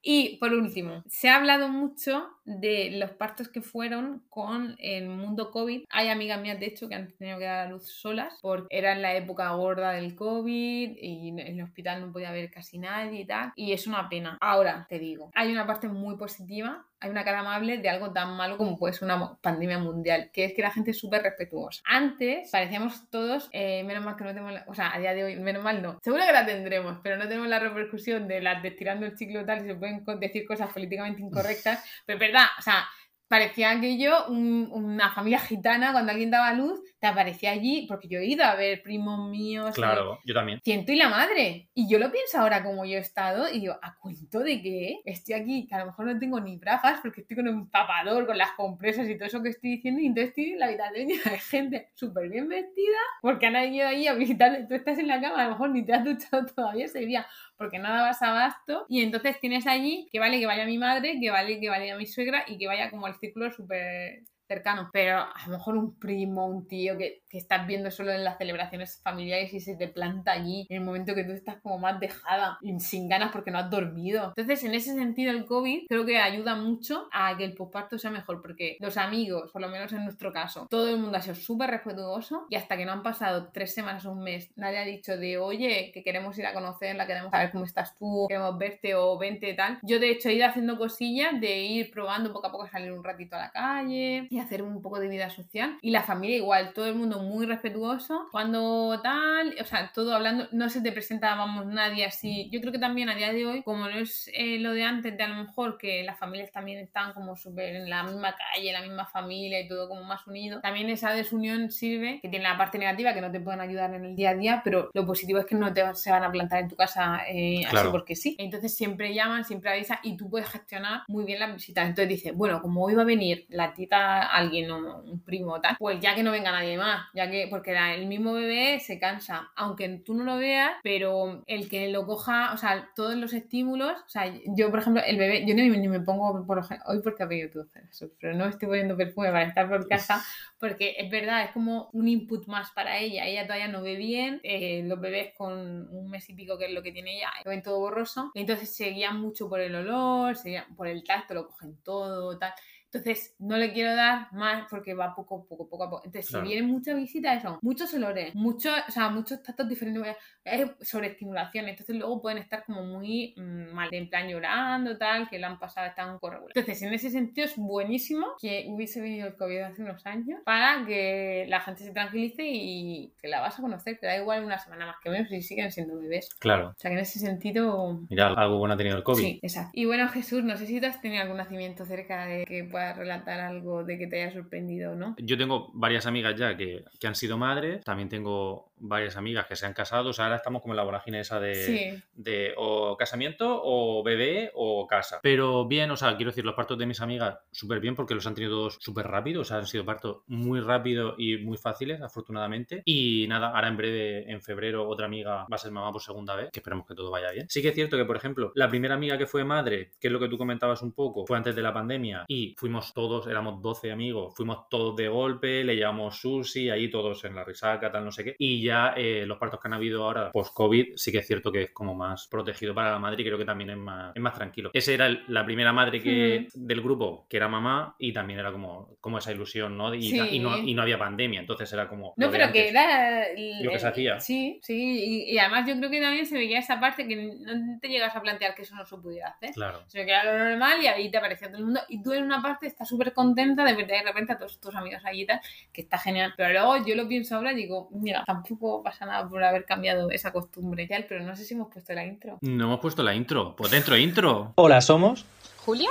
[0.05, 5.51] Y por último, se ha hablado mucho de los partos que fueron con el mundo
[5.51, 5.85] COVID.
[5.91, 8.93] Hay amigas mías, de hecho, que han tenido que dar a luz solas porque era
[8.93, 13.21] en la época gorda del COVID y en el hospital no podía haber casi nadie
[13.21, 13.53] y tal.
[13.57, 14.39] Y es una pena.
[14.41, 18.35] Ahora te digo, hay una parte muy positiva hay una cara amable de algo tan
[18.35, 21.83] malo como puede ser una pandemia mundial, que es que la gente es súper respetuosa.
[21.85, 25.37] Antes parecíamos todos, eh, menos mal que no tenemos, o sea, a día de hoy,
[25.37, 28.71] menos mal no, seguro que la tendremos, pero no tenemos la repercusión de las de
[28.71, 32.89] tirando el ciclo tal y se pueden decir cosas políticamente incorrectas, pero es o sea,
[33.29, 38.25] parecía aquello una familia gitana cuando alguien daba luz te aparecía allí porque yo he
[38.25, 40.59] ido a ver primos míos claro yo también.
[40.65, 41.69] Ciento y la madre.
[41.75, 45.01] Y yo lo pienso ahora como yo he estado y digo a cuento de qué
[45.05, 48.27] estoy aquí que a lo mejor no tengo ni bragas porque estoy con un papador
[48.27, 51.09] con las compresas y todo eso que estoy diciendo y entonces estoy en la habitación
[51.09, 55.09] llena de gente súper bien vestida porque han ido ahí a visitar tú estás en
[55.09, 57.27] la cama a lo mejor ni te has duchado todavía ese día
[57.59, 58.87] porque nada vas abasto.
[58.89, 62.07] Y entonces tienes allí que vale que vaya mi madre, que vale que vaya mi
[62.07, 66.47] suegra y que vaya como el círculo súper cercanos, pero a lo mejor un primo,
[66.47, 70.33] un tío que, que, estás viendo solo en las celebraciones familiares y se te planta
[70.33, 73.59] allí en el momento que tú estás como más dejada y sin ganas porque no
[73.59, 74.29] has dormido.
[74.37, 78.11] Entonces, en ese sentido, el COVID creo que ayuda mucho a que el posparto sea
[78.11, 81.35] mejor porque los amigos, por lo menos en nuestro caso, todo el mundo ha sido
[81.35, 84.85] súper respetuoso y hasta que no han pasado tres semanas o un mes, nadie ha
[84.85, 88.95] dicho de, oye, que queremos ir a conocerla, queremos saber cómo estás tú, queremos verte
[88.95, 89.79] o vente y tal.
[89.83, 93.05] Yo, de hecho, he ido haciendo cosillas de ir probando poco a poco salir un
[93.05, 95.79] ratito a la calle y hacer un poco de vida social.
[95.81, 98.29] Y la familia igual, todo el mundo muy respetuoso.
[98.33, 102.49] Cuando tal, o sea, todo hablando, no se te presenta, vamos, nadie así.
[102.51, 105.17] Yo creo que también a día de hoy, como no es eh, lo de antes,
[105.17, 108.73] de a lo mejor que las familias también están como súper en la misma calle,
[108.73, 112.57] la misma familia y todo como más unido, también esa desunión sirve, que tiene la
[112.57, 115.39] parte negativa, que no te pueden ayudar en el día a día, pero lo positivo
[115.39, 118.37] es que no te se van a plantar en tu casa eh, así porque sí.
[118.39, 121.83] Entonces siempre llaman, siempre avisan y tú puedes gestionar muy bien la visita.
[121.83, 125.77] Entonces dice, bueno, como hoy va a venir la tita alguien, un primo o tal,
[125.79, 129.51] pues ya que no venga nadie más, ya que, porque el mismo bebé se cansa,
[129.57, 133.99] aunque tú no lo veas, pero el que lo coja, o sea, todos los estímulos,
[134.01, 137.01] o sea, yo, por ejemplo, el bebé, yo ni, ni me pongo, por ejemplo, hoy
[137.03, 140.23] porque ha pedido Jesús, pero no estoy poniendo perfume para estar por casa,
[140.59, 144.41] porque es verdad, es como un input más para ella, ella todavía no ve bien,
[144.43, 147.51] eh, los bebés con un mes y pico, que es lo que tiene ella, lo
[147.51, 151.35] ven todo borroso, entonces se guían mucho por el olor, se guían por el tacto,
[151.35, 152.53] lo cogen todo, tal.
[152.95, 156.03] Entonces, no le quiero dar más porque va poco, poco, poco a poco.
[156.05, 156.47] Entonces, Claro.
[156.47, 161.69] si vienen muchas visitas, son muchos olores, muchos, o sea, muchos tactos diferentes, es sobreestimulación.
[161.69, 165.59] Entonces, luego pueden estar como muy mm, mal, en plan llorando, tal, que lo han
[165.59, 166.53] pasado, están regular.
[166.55, 170.85] Entonces, en ese sentido, es buenísimo que hubiese venido el COVID hace unos años para
[170.87, 174.59] que la gente se tranquilice y que la vas a conocer, que da igual una
[174.59, 176.29] semana más que menos y siguen siendo bebés.
[176.39, 176.69] Claro.
[176.69, 178.01] O sea, que en ese sentido.
[178.09, 179.23] Mira, algo bueno ha tenido el COVID.
[179.23, 179.71] Sí, exacto.
[179.75, 183.41] Y bueno, Jesús, no sé si tú has tenido algún nacimiento cerca de que relatar
[183.41, 185.15] algo de que te haya sorprendido no.
[185.19, 189.57] Yo tengo varias amigas ya que, que han sido madres, también tengo varias amigas que
[189.57, 192.03] se han casado, o sea, ahora estamos como en la vorágine esa de, Sí.
[192.15, 195.21] de o casamiento o bebé o casa.
[195.23, 198.27] Pero bien, o sea, quiero decir, los partos de mis amigas súper bien porque los
[198.27, 202.01] han tenido todos súper rápido, o sea, han sido partos muy rápidos y muy fáciles,
[202.03, 202.83] afortunadamente.
[202.85, 206.35] Y nada, ahora en breve, en febrero, otra amiga va a ser mamá por segunda
[206.37, 207.47] vez, que esperemos que todo vaya bien.
[207.49, 210.13] Sí que es cierto que, por ejemplo, la primera amiga que fue madre, que es
[210.13, 213.63] lo que tú comentabas un poco, fue antes de la pandemia y fuimos todos, éramos
[213.63, 218.05] 12 amigos, fuimos todos de golpe, le llevamos sushi, ahí todos en la risaca, tal,
[218.05, 218.37] no sé qué.
[218.39, 221.63] Y ya eh, los partos que han habido ahora post-COVID, sí que es cierto que
[221.63, 224.35] es como más protegido para la madre y creo que también es más, es más
[224.35, 224.71] tranquilo.
[224.73, 228.53] Esa era el- la primera madre que, del grupo, que era mamá, y también era
[228.53, 229.95] como, como esa ilusión, ¿no?
[229.95, 230.19] Y, Sí.
[230.33, 232.15] y no, y no había pandemia, entonces era como...
[232.17, 233.27] No, pero que era.
[233.29, 234.21] el- Lo que se el- hacía.
[234.21, 235.25] Sí, sí.
[235.29, 238.15] Y, y además yo creo que también se veía esa parte que no te llegas
[238.17, 239.51] a plantear que eso no se pudiera hacer.
[239.53, 239.83] Claro.
[239.89, 241.81] Sino que era lo normal y ahí te aparecía todo el mundo.
[241.89, 244.75] Y tú en una parte estás súper contenta de ver de repente a todos tus
[244.75, 245.41] amigos allí y tal,
[245.73, 246.35] que está genial.
[246.37, 250.11] Pero luego yo lo pienso ahora y digo, mira, tampoco pasa nada por haber cambiado
[250.11, 252.39] esa costumbre y tal, pero no sé si hemos puesto la intro.
[252.41, 253.55] No hemos puesto la intro.
[253.57, 254.53] Pues dentro intro.
[254.57, 255.25] Hola, somos
[255.65, 255.91] Julia,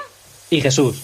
[0.49, 1.01] y Jesús.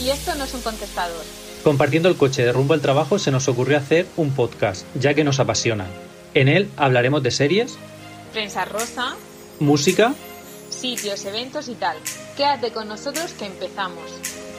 [0.00, 1.24] y esto no es un contestador.
[1.64, 5.24] Compartiendo el coche de rumbo al trabajo se nos ocurrió hacer un podcast, ya que
[5.24, 5.86] nos apasiona.
[6.32, 7.78] En él hablaremos de series,
[8.32, 9.16] Prensa rosa,
[9.58, 10.14] música,
[10.70, 11.96] sitios, eventos y tal.
[12.36, 14.04] Quédate con nosotros que empezamos.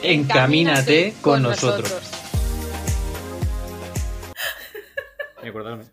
[0.02, 1.90] Encamínate con nosotros.
[5.42, 5.84] Acordarme.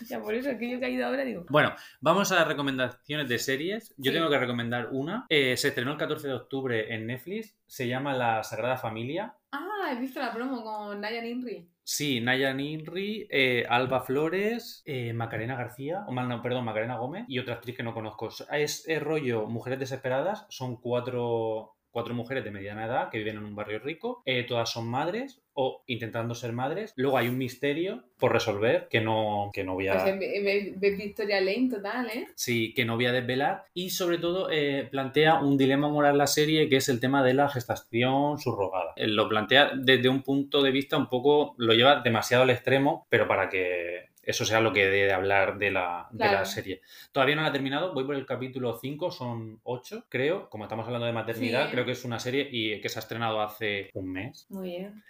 [0.08, 3.28] Ya por eso es que yo he caído ahora digo, Bueno, vamos a las recomendaciones
[3.28, 3.94] de series.
[3.96, 4.16] Yo Sí.
[4.18, 5.26] tengo que recomendar una.
[5.28, 7.56] Eh, se estrenó el 14 de octubre en Netflix.
[7.66, 9.34] Se llama La Sagrada Familia.
[9.52, 11.68] ah, he visto la promo con Nayan Inri.
[11.82, 17.24] Sí, Naya Ninri, eh, Alba Flores, eh, Macarena García, o mal, no, perdón, Macarena Gómez
[17.28, 18.28] y otra actriz que no conozco.
[18.52, 23.44] Es, es rollo Mujeres Desesperadas, son cuatro, cuatro mujeres de mediana edad que viven en
[23.44, 26.92] un barrio rico, eh, todas son madres o intentando ser madres.
[26.94, 30.04] Luego hay un misterio por resolver que no, que no voy a...
[30.04, 32.28] Pues Victoria Lane total, ¿eh?
[32.36, 33.64] Sí, que no voy a desvelar.
[33.74, 37.34] Y sobre todo eh, plantea un dilema moral la serie que es el tema de
[37.34, 38.92] la gestación subrogada.
[38.94, 43.06] Eh, Lo plantea desde un punto de vista un poco, lo lleva demasiado al extremo,
[43.08, 46.82] pero para que eso sea lo que dé de hablar de la, de la serie.
[47.12, 50.50] Todavía no la he terminado, voy por el capítulo 5, son 8, creo.
[50.50, 51.72] Como estamos hablando de maternidad, Sí.
[51.72, 54.46] creo que es una serie y que se ha estrenado hace un mes.
[54.50, 55.02] Muy bien.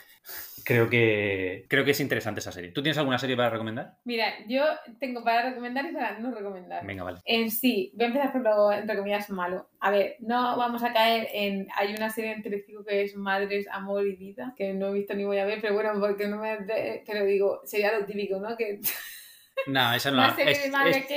[0.64, 2.72] Creo que, creo que es interesante esa serie.
[2.72, 3.94] ¿Tú tienes alguna serie para recomendar?
[4.04, 4.64] Mira, yo
[5.00, 6.85] tengo para recomendar y para no recomendar.
[6.87, 7.20] Venga, vale.
[7.24, 9.70] En sí, voy a empezar por lo, entre comillas, malo.
[9.81, 11.68] A ver, no vamos a caer en...
[11.74, 15.14] Hay una serie en Telecinco que es Madres, Amor y Vida, que no he visto
[15.14, 16.59] ni voy a ver, pero bueno, porque no me...
[17.07, 18.54] Pero digo, sería lo típico, ¿no?
[18.54, 18.81] Que
[19.66, 20.59] No, esa no la, es- es-
[21.07, 21.16] que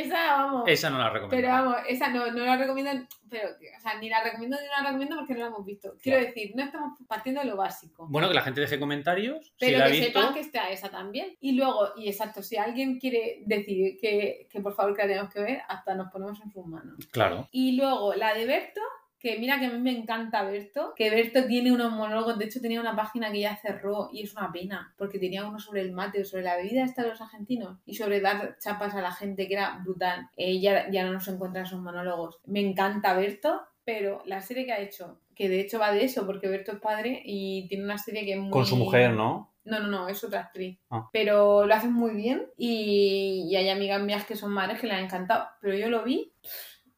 [0.73, 1.29] esa, no la recomiendo.
[1.29, 2.91] Pero vamos, esa no, no la recomiendo,
[3.29, 5.95] pero, o sea, ni la recomiendo ni la recomiendo porque no la hemos visto.
[6.01, 6.33] Quiero Claro.
[6.33, 8.07] decir, no estamos partiendo de lo básico.
[8.09, 9.45] Bueno, que la gente deje comentarios.
[9.45, 10.07] si Pero la que visto.
[10.07, 11.37] sepan que está esa también.
[11.39, 15.33] Y luego, y exacto, si alguien quiere decir que, que por favor que la tenemos
[15.33, 17.05] que ver, hasta nos ponemos en sus manos.
[17.11, 17.47] Claro.
[17.51, 18.81] Y luego la de Berto,
[19.21, 22.59] que mira que a mí me encanta Berto, que Berto tiene unos monólogos, de hecho
[22.59, 25.91] tenía una página que ya cerró y es una pena, porque tenía uno sobre el
[25.91, 29.47] mate, sobre la bebida esta de los argentinos y sobre dar chapas a la gente,
[29.47, 30.27] que era brutal.
[30.35, 32.39] Eh, ya, ya no nos encuentran esos monólogos.
[32.45, 36.25] Me encanta Berto, pero la serie que ha hecho, que de hecho va de eso,
[36.25, 38.49] porque Berto es padre y tiene una serie que es muy...
[38.49, 39.53] Con su mujer, ¿no?
[39.63, 40.79] No, no, no, es otra actriz.
[40.89, 41.07] Ah.
[41.13, 44.93] Pero lo hacen muy bien y, y hay amigas mías que son madres que le
[44.93, 45.47] han encantado.
[45.61, 46.33] Pero yo lo vi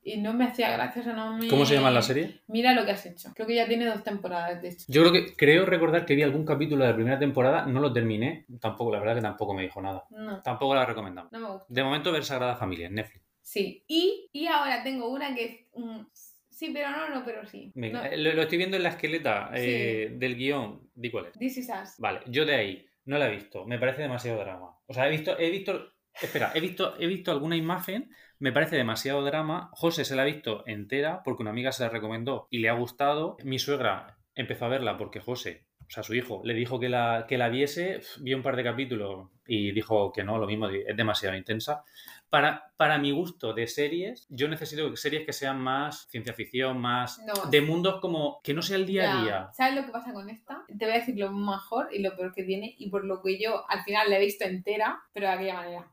[0.03, 1.47] y no me hacía gracia, o sea, no me...
[1.47, 2.41] ¿Cómo se llama la serie?
[2.47, 3.31] Mira lo que has hecho.
[3.33, 4.85] Creo que ya tiene dos temporadas, de hecho.
[4.87, 7.93] Yo creo que creo recordar que vi algún capítulo de la primera temporada, no lo
[7.93, 10.05] terminé, tampoco, la verdad que tampoco me dijo nada.
[10.09, 11.31] No, Tampoco la recomendamos.
[11.31, 11.65] no me gusta.
[11.69, 13.23] De momento ver Sagrada Familia en Netflix.
[13.41, 13.83] Sí.
[13.87, 16.07] Y, y ahora tengo una que es un
[16.49, 17.71] Sí, pero no, no, pero sí.
[17.73, 20.87] Venga, No, lo, lo estoy viendo en la esqueleta eh, del guion.
[20.93, 21.33] Di cuál es.
[21.33, 21.95] This is Us.
[21.97, 23.65] Vale, yo de ahí no la he visto.
[23.65, 24.77] Me parece demasiado drama.
[24.85, 25.91] O sea, he visto, he visto.
[26.21, 28.11] Espera, he visto, he visto alguna imagen.
[28.43, 29.69] Me parece demasiado drama.
[29.71, 32.73] José se la ha visto entera porque una amiga se la recomendó y le ha
[32.73, 33.37] gustado.
[33.45, 37.23] Mi suegra empezó a verla porque José, o sea, su hijo, le dijo que la,
[37.25, 38.01] que la viese.
[38.19, 41.85] Vio un par de capítulos y dijo que no, lo mismo, es demasiado intensa.
[42.29, 47.21] Para, para mi gusto de series, yo necesito series que sean más ciencia ficción, más
[47.25, 47.49] No.
[47.49, 49.49] de mundos como que no sea el día a Ya, día.
[49.53, 50.65] ¿Sabes lo que pasa con esta?
[50.67, 53.41] Te voy a decir lo mejor y lo peor que tiene y por lo que
[53.41, 55.87] yo al final la he visto entera, pero de aquella manera.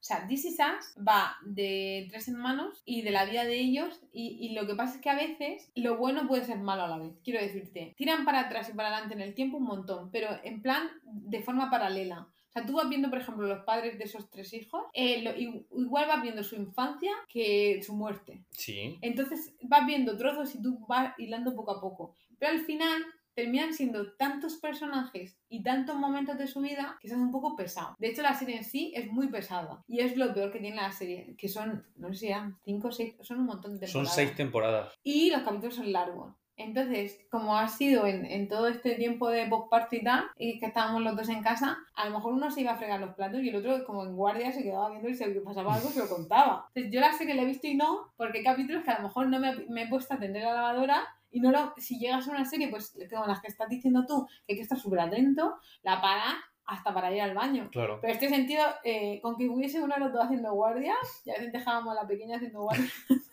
[0.00, 4.00] O sea, This Is Us va de tres hermanos y de la vida de ellos
[4.12, 6.88] y, y lo que pasa es que a veces lo bueno puede ser malo a
[6.88, 7.12] la vez.
[7.24, 10.62] Quiero decirte, tiran para atrás y para adelante en el tiempo un montón, pero en
[10.62, 12.28] plan de forma paralela.
[12.48, 15.36] O sea, tú vas viendo, por ejemplo, los padres de esos tres hijos, eh, lo-
[15.36, 18.40] igual vas viendo su infancia que su muerte.
[18.52, 18.96] Sí.
[19.02, 22.14] Entonces vas viendo trozos y tú vas hilando poco a poco.
[22.38, 23.02] Pero al final
[23.38, 27.94] terminan siendo tantos personajes y tantos momentos de su vida que son un poco pesados.
[27.96, 29.84] De hecho, la serie en sí es muy pesada.
[29.86, 32.88] Y es lo peor que tiene la serie, que son, no sé si eran cinco
[32.88, 34.14] o seis, son un montón de Son temporadas.
[34.16, 34.92] seis temporadas.
[35.04, 36.34] Y los capítulos son largos.
[36.56, 40.66] Entonces, como ha sido en, en todo este tiempo de post y tal, y que
[40.66, 43.40] estábamos los dos en casa, a lo mejor uno se iba a fregar los platos
[43.40, 46.08] y el otro, como en guardia, se quedaba viendo y si pasaba algo, se lo
[46.08, 46.66] contaba.
[46.74, 48.98] Entonces, yo la sé que la he visto y no, porque hay capítulos que a
[48.98, 51.98] lo mejor no me, me he puesto a atender la lavadora y no lo, si
[51.98, 54.78] llegas a una serie, pues como las que estás diciendo tú, que hay que estar
[54.78, 57.68] súper atento, la paras hasta para ir al baño.
[57.70, 57.98] Claro.
[58.00, 61.30] Pero en este sentido, eh, con que hubiese uno de los dos haciendo guardia, y
[61.30, 62.90] a veces dejábamos a la pequeña haciendo guardia.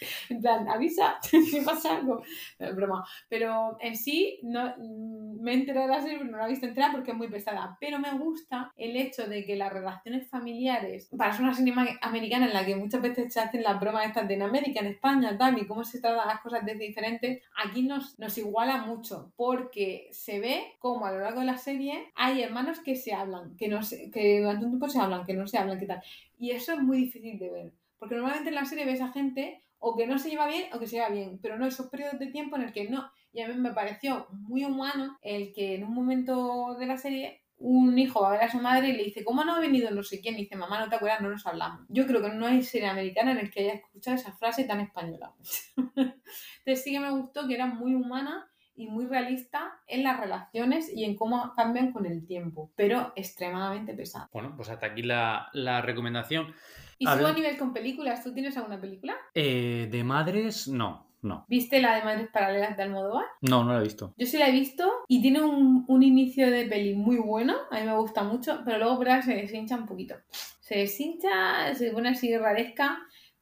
[0.30, 2.22] en plan, avisa, si pasa algo.
[2.58, 3.04] No, broma.
[3.28, 6.66] Pero en sí, no, mm, me he enterado de la serie, no la he visto
[6.66, 7.76] entera porque es muy pesada.
[7.80, 12.46] Pero me gusta el hecho de que las relaciones familiares, para ser una serie americana
[12.46, 15.36] en la que muchas veces se hacen las bromas estas de en América, en España,
[15.36, 20.08] tal, y cómo se tratan las cosas desde diferentes, aquí nos, nos iguala mucho porque
[20.12, 23.68] se ve como a lo largo de la serie hay hermanos que se hablan, que,
[23.68, 26.02] no se, que durante un tiempo se hablan, que no se hablan, que tal.
[26.38, 27.72] Y eso es muy difícil de ver.
[27.98, 30.78] Porque normalmente en la serie ves a gente o que no se lleva bien o
[30.78, 33.10] que se lleva bien, pero no esos periodos de tiempo en el que no.
[33.32, 37.42] Y a mí me pareció muy humano el que en un momento de la serie
[37.58, 39.90] un hijo va a ver a su madre y le dice, ¿cómo no ha venido
[39.90, 40.36] no sé quién?
[40.36, 41.84] Y dice, mamá, no te acuerdas, no nos hablamos.
[41.88, 44.80] Yo creo que no hay serie americana en el que haya escuchado esa frase tan
[44.80, 45.32] española.
[45.96, 50.88] Entonces sí que me gustó que era muy humana y muy realista en las relaciones
[50.94, 54.28] y en cómo cambian con el tiempo, pero extremadamente pesada.
[54.32, 56.54] Bueno, pues hasta aquí la, la recomendación.
[56.98, 59.16] Y sigo a nivel con películas, ¿tú tienes alguna película?
[59.34, 61.46] Eh, de madres, no, no.
[61.48, 63.26] ¿Viste la de Madres Paralelas de Almodóvar?
[63.40, 64.14] No, no la he visto.
[64.16, 67.78] Yo sí la he visto y tiene un, un inicio de peli muy bueno, a
[67.78, 69.22] mí me gusta mucho, pero luego ¿verdad?
[69.22, 70.16] se deshincha un poquito.
[70.60, 72.98] Se deshincha, se pone así raresca,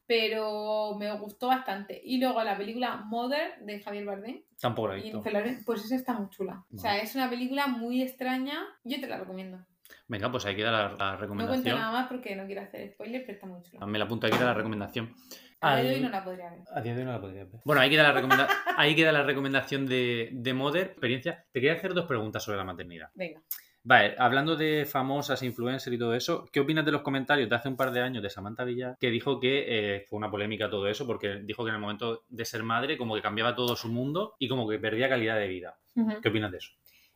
[0.07, 2.01] pero me gustó bastante.
[2.03, 5.21] Y luego la película Mother de Javier Bardem Tampoco la he visto.
[5.65, 6.65] Pues esa está muy chula.
[6.73, 9.59] O sea, es una película muy extraña, yo te la recomiendo.
[10.07, 11.75] Venga, pues ahí queda la, la No cuento recomendación.
[11.79, 13.85] nada más porque no quiero hacer spoiler, pero está muy chula.
[13.85, 15.13] Me la apunto, ahí queda la recomendación.
[15.59, 16.59] A día de hoy no la podría ver.
[16.71, 17.61] A día de hoy no la podría ver.
[17.65, 18.47] Bueno, ahí queda la, recomenda-
[18.77, 21.45] ahí queda la recomendación de, de Mother, experiencia.
[21.51, 23.09] Te quería hacer dos preguntas sobre la maternidad.
[23.15, 23.41] Venga.
[23.83, 27.69] Vale, hablando de famosas, influencers y todo eso, ¿qué opinas de los comentarios de hace
[27.69, 28.97] un par de años de Samantha Villar?
[28.99, 32.25] Que dijo que eh, fue una polémica todo eso, porque dijo que en el momento
[32.27, 35.47] de ser madre como que cambiaba todo su mundo y como que perdía calidad de
[35.47, 35.77] vida.
[36.21, 36.71] ¿Qué opinas de eso?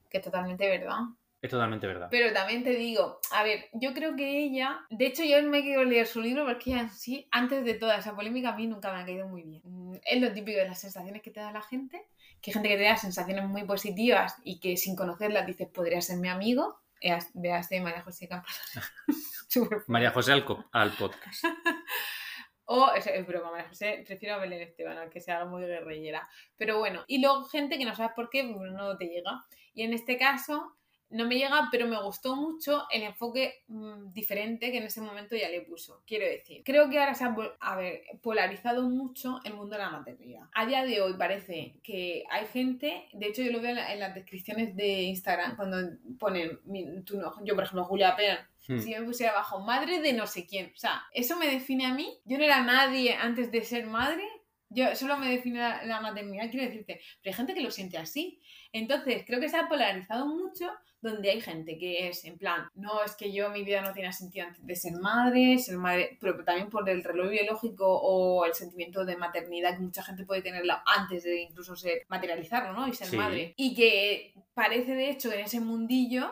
[0.09, 0.95] Que es totalmente verdad.
[1.41, 2.07] Es totalmente verdad.
[2.11, 5.61] Pero también te digo, a ver, yo creo que ella, de hecho yo no me
[5.63, 8.93] quiero leer su libro porque ella sí, antes de toda esa polémica, a mí nunca
[8.93, 9.61] me ha caído muy bien.
[9.63, 12.05] Mm, Es lo típico de las sensaciones que te da la gente,
[12.41, 15.99] que hay gente que te da sensaciones muy positivas y que sin conocerlas dices, podría
[16.01, 16.79] ser mi amigo.
[17.01, 18.55] Veas- Véase María José Campana.
[19.87, 21.43] María José al, al podcast.
[22.73, 26.29] O, es, es broma, María José, prefiero a Belén Esteban, aunque sea muy guerrillera.
[26.55, 29.43] Pero bueno, y luego gente que no sabes por qué, pues no te llega.
[29.73, 30.77] Y en este caso,
[31.11, 35.35] no me llega, pero me gustó mucho el enfoque mm, diferente que en ese momento
[35.35, 36.01] ya le puso.
[36.07, 39.89] Quiero decir, creo que ahora se ha a ver, polarizado mucho el mundo de la
[39.91, 40.43] maternidad.
[40.53, 43.93] A día de hoy parece que hay gente, de hecho yo lo veo en, la-
[43.93, 45.77] en las descripciones de Instagram, cuando
[46.19, 48.77] ponen, mi- tú no- yo por ejemplo, Julia Pérez, Hmm.
[48.77, 50.67] si yo me pusiera abajo, madre de no sé quién.
[50.75, 52.19] O sea, eso me define a mí.
[52.25, 54.23] Yo no era nadie antes de ser madre.
[54.73, 57.01] Yo solo me define la, la maternidad, quiero decirte.
[57.21, 58.39] Pero hay gente que lo siente así.
[58.71, 60.69] Entonces, creo que se ha polarizado mucho
[61.01, 64.13] donde hay gente que es en plan, no, es que yo mi vida no tiene
[64.13, 68.53] sentido antes de ser madre, ser madre, pero también por el reloj biológico o el
[68.53, 72.87] sentimiento de maternidad que mucha gente puede tenerlo antes de incluso ser materializarlo, ¿no?
[72.87, 73.17] Y ser Sí.
[73.17, 73.53] madre.
[73.57, 76.31] Y que parece de hecho en ese mundillo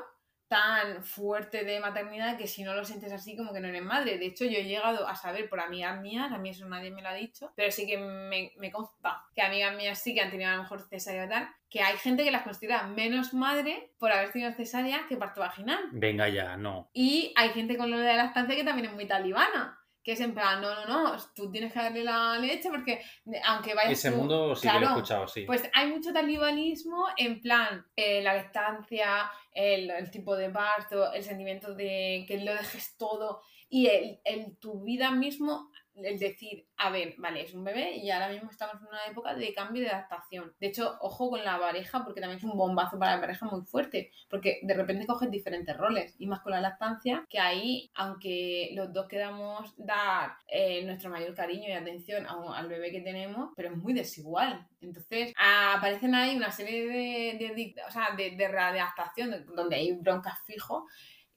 [0.49, 4.17] tan fuerte de maternidad que si no lo sientes así como que no eres madre.
[4.17, 7.03] De hecho, yo he llegado a saber por amigas mías, a mí eso nadie me
[7.03, 10.31] lo ha dicho, pero sí que me, me consta que amigas mías sí que han
[10.31, 14.11] tenido a lo mejor cesárea tal, que hay gente que las considera menos madre por
[14.11, 15.83] haber tenido cesárea que parto vaginal.
[15.91, 16.89] Venga ya, no.
[16.93, 19.78] Y hay gente con lo de la lactancia que también es muy talibana.
[20.09, 22.99] Que es en plan, no, no, no, tú tienes que darle la leche porque
[23.45, 25.41] aunque vayas Ese tú- mundo sí que lo he escuchado, sí.
[25.43, 31.23] Pues hay mucho talibanismo en plan eh, la lactancia, el, el tipo de parto, el
[31.23, 35.69] sentimiento de que lo dejes todo y el, el- tu vida mismo,
[36.03, 39.33] el decir, a ver, vale, es un bebé y ahora mismo estamos en una época
[39.35, 40.53] de cambio de adaptación.
[40.59, 43.61] De hecho, ojo con la pareja porque también es un bombazo para la pareja muy
[43.65, 48.71] fuerte, porque de repente coges diferentes roles y más con la lactancia, que ahí, aunque
[48.73, 53.51] los dos queramos dar eh, nuestro mayor cariño y atención a al bebé que tenemos,
[53.55, 54.65] pero es muy desigual.
[54.81, 59.75] Entonces, aparecen ahí una serie de, de, dic- o sea, de, de readaptación de- donde
[59.75, 60.85] hay broncas fijo.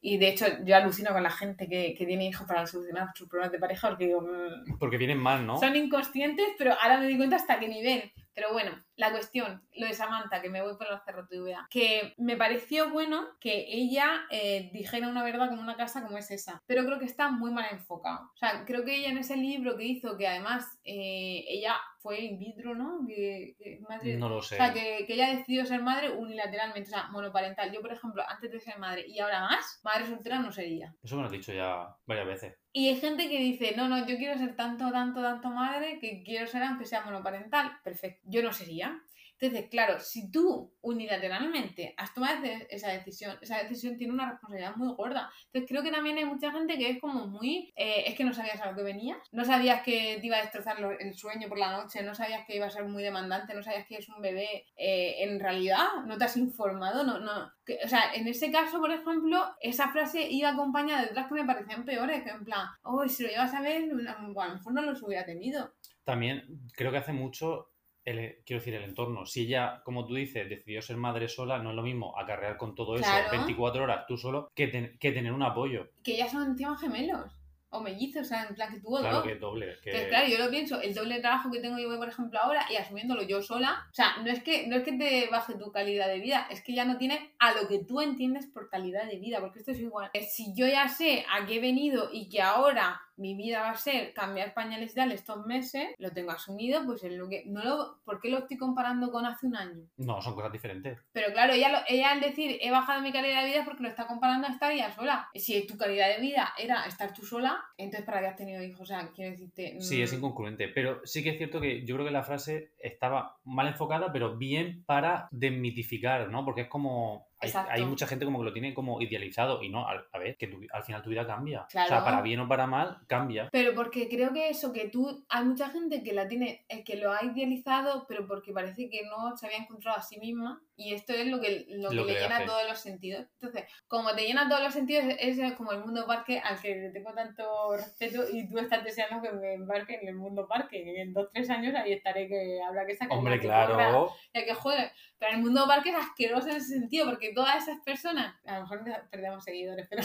[0.04, 3.28] Y de hecho, yo alucino con la gente que, que tiene hijos para solucionar sus
[3.28, 5.58] problemas de pareja porque digo, "Mm, Porque vienen mal, ¿no?
[5.58, 8.12] son inconscientes, pero ahora me doy cuenta hasta qué nivel.
[8.34, 12.36] Pero bueno, la cuestión, lo de Samantha, que me voy por la cerrotubea, que me
[12.36, 16.84] pareció bueno que ella eh, dijera una verdad como una casa como es esa, pero
[16.84, 18.30] creo que está muy mal enfocado.
[18.34, 22.20] O sea, creo que ella en ese libro que hizo, que además eh, ella fue
[22.20, 23.06] in vitro, ¿no?
[23.06, 24.56] Que, que madre, No lo sé.
[24.56, 27.72] o sea, que, que ella decidió ser madre unilateralmente, o sea, monoparental.
[27.72, 30.94] Yo, por ejemplo, antes de ser madre y ahora más, madre soltera no sería.
[31.02, 32.61] Eso me lo has dicho ya varias veces.
[32.74, 36.22] Y hay gente que dice, no, no, yo quiero ser tanto, tanto, tanto madre que
[36.22, 37.78] quiero ser aunque sea monoparental.
[37.84, 39.02] Perfecto, yo no sería.
[39.42, 44.94] Entonces, claro, si tú unilateralmente has tomado esa decisión, esa decisión tiene una responsabilidad muy
[44.94, 45.32] gorda.
[45.46, 48.32] Entonces, creo que también hay mucha gente que es como muy, eh, es que no
[48.32, 51.58] sabías a lo que venías, no sabías que te iba a destrozar el sueño por
[51.58, 54.22] la noche, no sabías que iba a ser muy demandante, no sabías que es un
[54.22, 57.52] bebé eh, en realidad, no te has informado, no, no.
[57.84, 61.44] o sea, en ese caso, por ejemplo, esa frase iba acompañada de otras que me
[61.44, 64.82] parecían peores, que en plan, oh, si lo llevas a ver, a lo mejor no
[64.82, 65.74] los hubiera tenido.
[66.04, 67.71] También creo que hace mucho,
[68.04, 69.26] el, quiero decir, el entorno.
[69.26, 72.74] Si ella, como tú dices, decidió ser madre sola, no es lo mismo acarrear con
[72.74, 73.30] todo eso Claro.
[73.30, 75.88] 24 horas tú solo que, ten- que tener un apoyo.
[76.02, 77.30] Que ya son encima gemelos,
[77.74, 79.24] o mellizos, o sea, en plan que tuvo Claro dos.
[79.26, 79.66] que doble.
[79.82, 79.90] Que...
[79.90, 82.66] Entonces, claro, yo lo pienso, el doble de trabajo que tengo yo, por ejemplo, ahora
[82.70, 85.72] y asumiéndolo yo sola, o sea, no es que no es que te baje tu
[85.72, 89.06] calidad de vida, es que ya no tiene a lo que tú entiendes por calidad
[89.08, 90.10] de vida, porque esto es igual.
[90.12, 93.70] Eh, Si yo ya sé a qué he venido y que ahora mi vida va
[93.70, 97.44] a ser cambiar pañales y tal estos meses, lo tengo asumido, pues es lo que
[97.46, 99.84] no lo ¿por qué lo estoy comparando con hace un año?
[99.96, 100.98] No, son cosas diferentes.
[101.12, 103.82] Pero claro, ella, lo- ella al decir he bajado mi calidad de vida es porque
[103.84, 105.28] lo está comparando a estar ella sola.
[105.34, 108.80] Si tu calidad de vida era estar tú sola, entonces para qué has tenido hijos,
[108.82, 109.80] o sea, quiero decirte...
[109.80, 110.68] Sí, es mm, incongruente.
[110.68, 114.36] Pero sí que es cierto que yo creo que la frase estaba mal enfocada, pero
[114.36, 116.44] bien para desmitificar, ¿no?
[116.44, 117.28] Porque es como.
[117.70, 120.46] Hay, mucha gente como que lo tiene como idealizado y no, al- a, ver, que
[120.46, 121.62] tu- al final tu vida cambia.
[121.62, 123.48] O sea, para bien o para mal, cambia.
[123.50, 126.96] Pero porque creo que eso, que tú, hay mucha gente que la tiene, eh, que
[126.96, 130.62] lo ha idealizado, pero porque parece que no se había encontrado a sí misma.
[130.84, 132.46] Y esto es lo que, lo que Lo que le llena hace.
[132.46, 133.26] todos los sentidos.
[133.40, 136.90] Entonces, como te llena todos los sentidos, es como el mundo parque al que le
[136.90, 140.82] tengo tanto respeto y tú estás deseando que me embarque en el mundo parque.
[140.82, 144.12] que En dos, tres años ahí estaré que habrá que sacar Hombre, corra, claro.
[144.34, 144.90] ya que juegue.
[145.18, 148.62] Pero el mundo parque es asqueroso en ese sentido, porque todas esas personas, a lo
[148.62, 150.02] mejor perdemos seguidores, pero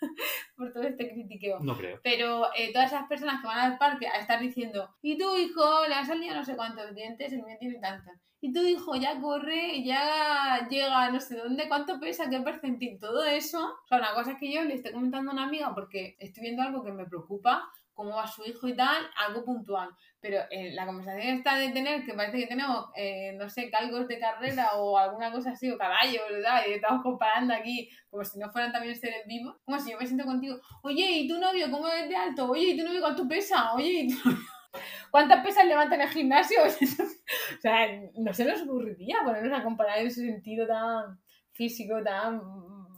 [0.56, 1.60] por todo este critiqueo.
[1.60, 2.00] No creo.
[2.02, 5.86] Pero eh, todas esas personas que van al parque a estar diciendo, y tu hijo
[5.88, 8.14] le han salido no sé cuántos dientes, el mío tiene tantos.
[8.40, 12.98] Y tu hijo ya corre, ya llega a no sé dónde, cuánto pesa, qué percentil,
[13.00, 13.58] todo eso.
[13.84, 16.42] O sea, una cosa es que yo le estoy comentando a una amiga porque estoy
[16.42, 19.88] viendo algo que me preocupa, cómo va su hijo y tal, algo puntual.
[20.20, 24.06] Pero eh, la conversación está de tener, que parece que tenemos, eh, no sé, calgos
[24.06, 26.62] de carrera o alguna cosa así, o caballos, ¿verdad?
[26.68, 29.56] Y estamos comparando aquí como si no fueran también seres vivos.
[29.64, 32.50] Como si yo me siento contigo, oye, ¿y tu novio cómo es de alto?
[32.50, 33.72] Oye, ¿y tu novio cuánto pesa?
[33.72, 34.18] Oye, ¿y tu
[35.10, 36.58] cuántas pesas levanta en el gimnasio?
[36.64, 41.18] o sea, no se nos ocurriría ponernos a comparar en ese sentido tan
[41.52, 42.42] físico, tan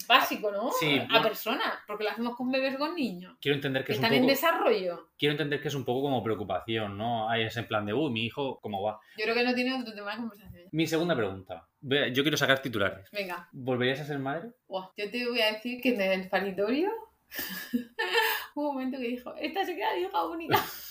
[0.09, 0.71] básico, ¿no?
[0.73, 1.23] Sí, a bueno.
[1.23, 3.37] personas, porque lo hacemos con bebés con niños.
[3.41, 4.31] Quiero entender que Que es un están en poco.
[4.33, 5.09] desarrollo.
[5.17, 7.29] Quiero entender que es un poco como preocupación, ¿no?
[7.31, 8.99] Hay ese en plan de, uy, mi hijo, ¿cómo va?
[9.17, 10.65] Yo creo que no tiene otro tema de conversación.
[10.73, 11.69] Mi segunda pregunta.
[11.81, 13.09] Yo quiero sacar titulares.
[13.13, 14.51] Venga, ¿Volverías a ser madre?
[14.67, 16.91] Buah, yo te voy a decir que en el paritorio
[18.55, 20.59] hubo un momento que dijo, esta se queda hija única.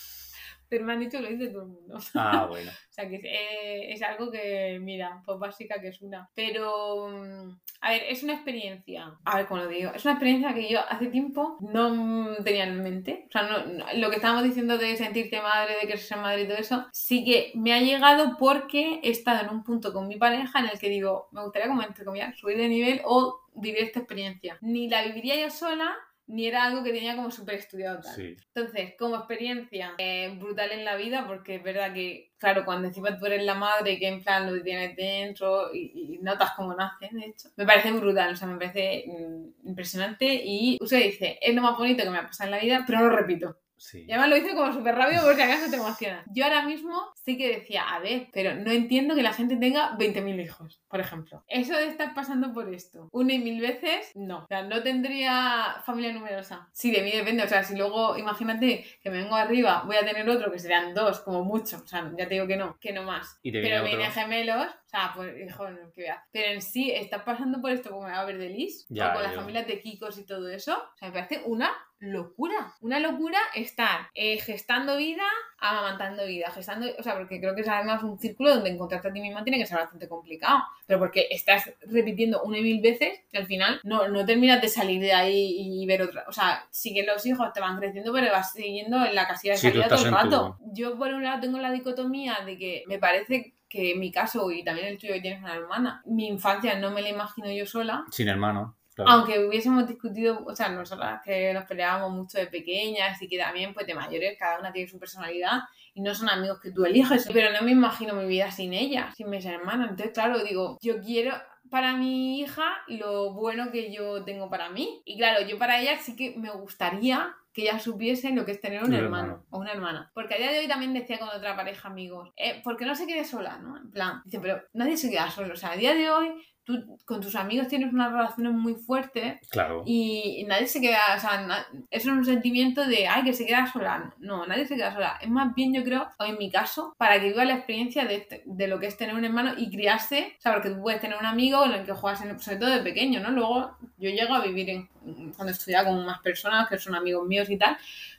[0.70, 1.98] Pero me han dicho que lo dice todo el mundo.
[2.16, 2.70] Ah, bueno.
[2.72, 6.30] O sea, que es, eh, es algo que, mira, pues básica que es una.
[6.36, 9.18] Pero, mm, a ver, es una experiencia.
[9.26, 9.92] A ver, cómo lo digo.
[9.94, 13.26] Es una experiencia que yo hace tiempo no tenía en mente.
[13.28, 16.42] O sea, no- no- lo que estábamos diciendo de sentirte madre, de que ser madre
[16.44, 20.08] y todo eso, sí que me ha llegado porque he estado en un punto con
[20.08, 23.42] mi pareja en el que digo, me gustaría como, entre comillas, subir de nivel o
[23.54, 24.58] vivir esta experiencia.
[24.62, 25.96] Ni la viviría yo sola,
[26.28, 28.14] ni era algo que tenía como súper estudiado tal.
[28.14, 28.36] Sí.
[28.54, 33.18] Entonces, como experiencia eh, brutal en la vida, porque es verdad que, claro, cuando encima
[33.18, 37.10] tú eres la madre que en plan lo tienes dentro y, y notas cómo nace,
[37.12, 41.56] de hecho, me parece brutal, o sea, me parece mm, impresionante y usted dice, es
[41.56, 43.58] lo más bonito que me ha pasado en la vida, pero no lo repito.
[43.78, 44.06] Sí.
[44.08, 46.24] Y además lo hice como súper rápido por si acaso te emociona.
[46.34, 49.96] Yo ahora mismo sí que decía, a ver, pero no entiendo que la gente tenga
[49.98, 51.44] 20.000 hijos, por ejemplo.
[51.48, 54.40] Eso de estar pasando por esto una y mil veces, no.
[54.40, 56.70] O sea, no tendría familia numerosa.
[56.74, 57.44] Sí, de mí depende.
[57.44, 60.94] O sea, si luego, imagínate que me vengo arriba, voy a tener otro que serían
[60.94, 61.78] dos, como mucho.
[61.84, 63.40] O sea, ya te digo que no, que no más.
[63.44, 64.22] Y te Pero viene vienen otro.
[64.22, 66.28] gemelos, o sea, pues, hijo, no, ¿qué voy a hacer?
[66.32, 69.10] Pero en sí, estás pasando por esto como me va a ver de Liz, Ya,
[69.10, 70.74] o con las yo- familias de Kikos y todo eso.
[70.78, 71.70] O sea, me parece una
[72.00, 72.74] locura.
[72.82, 75.24] Una locura estar eh, gestando vida,
[75.60, 79.14] amamantando vida, gestando, o sea, porque creo que es además un círculo donde encontrarte a
[79.14, 83.20] ti misma tiene que ser bastante complicado, pero porque estás repitiendo una y mil veces
[83.32, 86.66] y al final no, no terminas de salir de ahí y ver otra, o sea,
[86.70, 89.68] sí que los hijos te van creciendo, pero vas siguiendo en la casilla de Sí,
[89.68, 90.58] salida todo el tu- rato.
[90.74, 94.50] Yo por un lado tengo la dicotomía de que me parece que en mi caso
[94.52, 97.66] y también el tuyo que tienes una hermana, mi infancia no me la imagino yo
[97.66, 98.77] sola, Sin hermano.
[98.98, 99.12] Claro.
[99.12, 103.72] aunque hubiésemos discutido, o sea, nosotras que nos peleábamos mucho de pequeñas y que también,
[103.76, 105.60] pues de mayores, cada una tiene su personalidad
[105.94, 107.30] y no son amigos que tú eliges.
[107.32, 109.92] Pero no me imagino mi vida sin ella, sin mis hermanas.
[109.92, 111.36] Entonces, claro, digo, yo quiero
[111.70, 115.02] para mi hija lo bueno que yo tengo para mí.
[115.06, 118.62] Y claro, yo para ella sí que me gustaría que ella supiese lo que es
[118.62, 119.46] tener un hermano, hermano.
[119.50, 120.12] o una hermana.
[120.14, 122.96] Porque a día de hoy también decía con otra pareja amigos, eh, ¿por qué no
[122.96, 123.58] se quede sola?
[123.58, 123.78] ¿no?
[123.78, 125.54] En plan, dice, pero nadie se queda solo.
[125.54, 126.32] O sea, a día de hoy
[126.68, 129.84] tú con tus amigos tienes unas relaciones muy fuertes Claro.
[129.86, 133.46] y nadie se queda, o sea, na- eso es un sentimiento de, ay, que se
[133.46, 134.14] queda sola.
[134.20, 135.18] No, nadie se queda sola.
[135.22, 138.16] Es más bien, yo creo, o en mi caso, para que viva la experiencia de,
[138.18, 141.00] este- de lo que es tener un hermano y criarse, o sea, porque tú puedes
[141.00, 143.32] tener un amigo con el que juegas, en- sobre todo de pequeño, ¿no?
[143.32, 144.90] Luego yo llego a vivir en,
[145.38, 147.78] cuando estudiaba con más personas que son amigos míos y tal,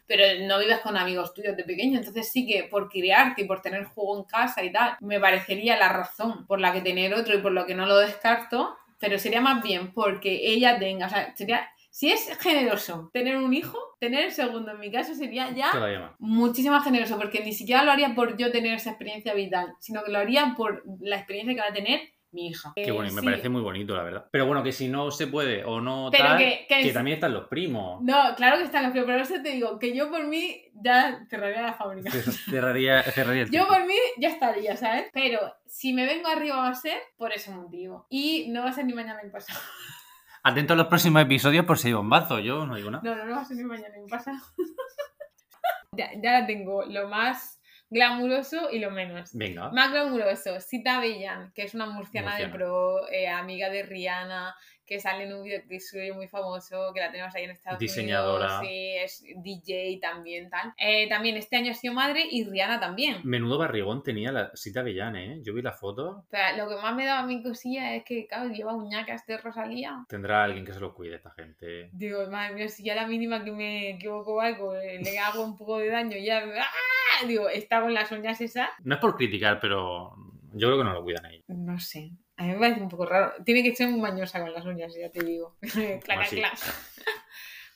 [0.09, 1.99] pero no vives con amigos tuyos de pequeño.
[1.99, 5.77] Entonces sí que por criarte y por tener juego en casa y tal, me parecería
[5.77, 9.19] la razón por la que tener otro y por lo que no lo descarto, pero
[9.19, 13.79] sería más bien porque ella tenga, o sea, sería, si es generoso tener un hijo,
[14.01, 15.71] tener el segundo en mi caso sería ya
[16.19, 20.03] muchísimo más generoso, porque ni siquiera lo haría por yo tener esa experiencia vital, sino
[20.03, 22.01] que lo haría por la experiencia que va a tener
[22.33, 22.73] mi hija.
[22.75, 23.25] Qué bueno, y me Sí.
[23.27, 24.27] parece muy bonito, la verdad.
[24.31, 26.95] Pero bueno, que si no se puede o no Pero tal, que- que, que es-
[26.95, 28.03] también están los primos.
[28.03, 31.63] No, claro que están los pero eso te digo, que yo por mí ya cerraría
[31.63, 32.11] la fábrica.
[32.11, 35.07] Cerraría, cerraría el Yo por mí ya estaría, ¿sabes?
[35.13, 38.07] Pero si me vengo arriba va a ser por ese motivo.
[38.11, 39.59] Y no va a ser ni mañana ni pasado.
[40.43, 42.39] Atento a los próximos episodios por si hay bombazo.
[42.39, 43.03] Yo no digo nada.
[43.05, 44.39] No, no, no va a ser ni mañana ni pasado.
[45.93, 47.58] ya, ya tengo lo más
[47.91, 49.31] glamuroso y lo menos.
[49.33, 49.71] Venga.
[49.71, 54.55] Más glamuroso, Sita Bellan, que es una murciana, de pro, eh, amiga de Rihanna,
[54.89, 58.61] que sale en un videoclip suyo muy famoso, que la tenemos ahí en Estados Diseñadora.
[58.61, 58.61] Unidos.
[58.63, 60.73] Sí, es DJ también, tal.
[60.79, 63.21] Eh, también este año ha sido madre y Rihanna también.
[63.23, 65.41] Menudo barrigón tenía la Sita Avellán, ¿eh?
[65.43, 66.25] Yo vi la foto.
[66.31, 69.37] Pero lo que más me daba a mi cosilla es que, claro, lleva uñacas de
[69.37, 70.07] Rosalía.
[70.09, 71.91] Tendrá alguien que se lo cuide esta gente.
[71.93, 75.57] Digo, madre mía, si ya la mínima que me equivoco algo, eh, le hago un
[75.57, 76.39] poco de daño, ya.
[76.39, 76.98] ¡ah!
[77.27, 78.69] Digo, está con las uñas esas.
[78.85, 80.15] No es por criticar, pero
[80.55, 81.45] yo creo que no lo cuidan ellos.
[81.49, 82.11] No sé.
[82.37, 83.33] A mí me parece un poco raro.
[83.45, 85.57] Tiene que ser muy mañosa con las uñas, ya te digo.
[86.05, 86.59] clac, clac.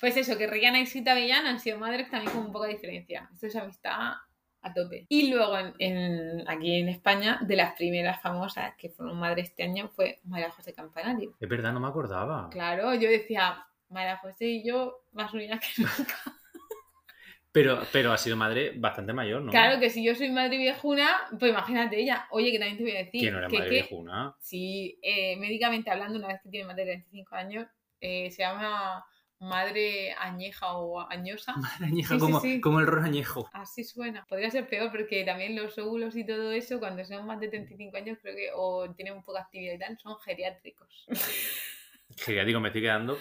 [0.01, 2.73] Pues eso, que Rihanna y Sita Bellán han sido madres también con un poco de
[2.73, 3.29] diferencia.
[3.33, 4.15] Esto es amistad
[4.63, 5.07] a tope.
[5.09, 9.63] Y luego en, en- aquí en España, de las primeras famosas que fueron madres este
[9.63, 11.37] año fue María José Campanario.
[11.39, 12.49] Es verdad, no me acordaba.
[12.51, 16.17] Claro, yo decía, María José y yo más unidas que nunca.
[17.53, 19.51] Pero, pero ha sido madre bastante mayor, ¿no?
[19.51, 22.27] Claro que si yo soy madre viejuna, pues imagínate ella.
[22.31, 24.35] Oye, que también te voy a decir Que no era que, madre que- viejuna.
[24.41, 27.67] Sí, eh, médicamente hablando, una vez que tiene más de 25 años,
[28.01, 29.05] eh, se llama
[29.39, 31.55] madre añeja o añosa.
[31.57, 32.61] Madre añeja, Sí, como, sí.
[32.61, 33.51] como el ron añejo.
[33.53, 34.25] Así suena.
[34.29, 37.97] Podría ser peor porque también los óvulos y todo eso, cuando son más de 35
[37.99, 41.07] años, creo que, o tienen un poco de actividad y tal, son geriátricos.
[42.47, 43.19] Digo, me estoy quedando.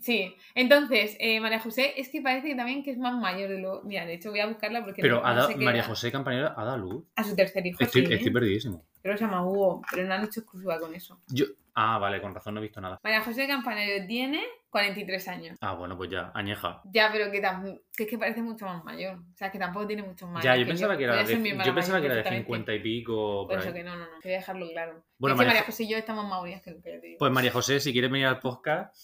[0.00, 3.58] Sí, entonces, eh, María José es que parece que también que es más mayor de
[3.60, 3.82] lo...
[3.84, 5.88] Mira, de hecho voy a buscarla porque Pero no, no dado- sé qué María era.
[5.88, 7.04] José Campanera ha dado luz.
[7.14, 8.12] A su tercer hijo, Estoy, sí.
[8.12, 8.84] estoy perdidísimo.
[9.02, 11.20] Creo que se llama Hugo, pero no han hecho exclusiva con eso.
[11.28, 11.44] Yo,
[11.76, 12.98] Ah, vale, con razón no he visto nada.
[13.02, 15.58] María José Campanero tiene 43 años.
[15.60, 16.80] Ah, bueno, pues ya, añeja.
[16.84, 19.16] Ya, pero que, tam- que es que parece mucho más mayor.
[19.18, 21.98] O sea, que tampoco tiene muchos más Ya, yo pensaba que era de, yo pensaba
[22.00, 22.46] que era de perfectamente.
[22.46, 23.46] 50 y pico.
[23.46, 23.74] Por Por eso ahí.
[23.74, 24.20] que no, no, no.
[24.20, 25.04] Quería dejarlo claro.
[25.18, 27.06] Bueno, es que María- José y yo estamos más unidas que lo que ya te
[27.08, 27.18] digo.
[27.18, 28.94] Pues María José, si quieres venir al podcast,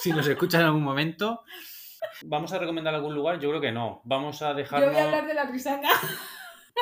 [0.00, 1.42] si nos escuchas en algún momento,
[2.24, 3.38] ¿vamos a recomendar algún lugar?
[3.38, 4.00] Yo creo que no.
[4.04, 4.92] Vamos a Yo dejarnos...
[4.92, 5.88] voy a hablar de la risaca.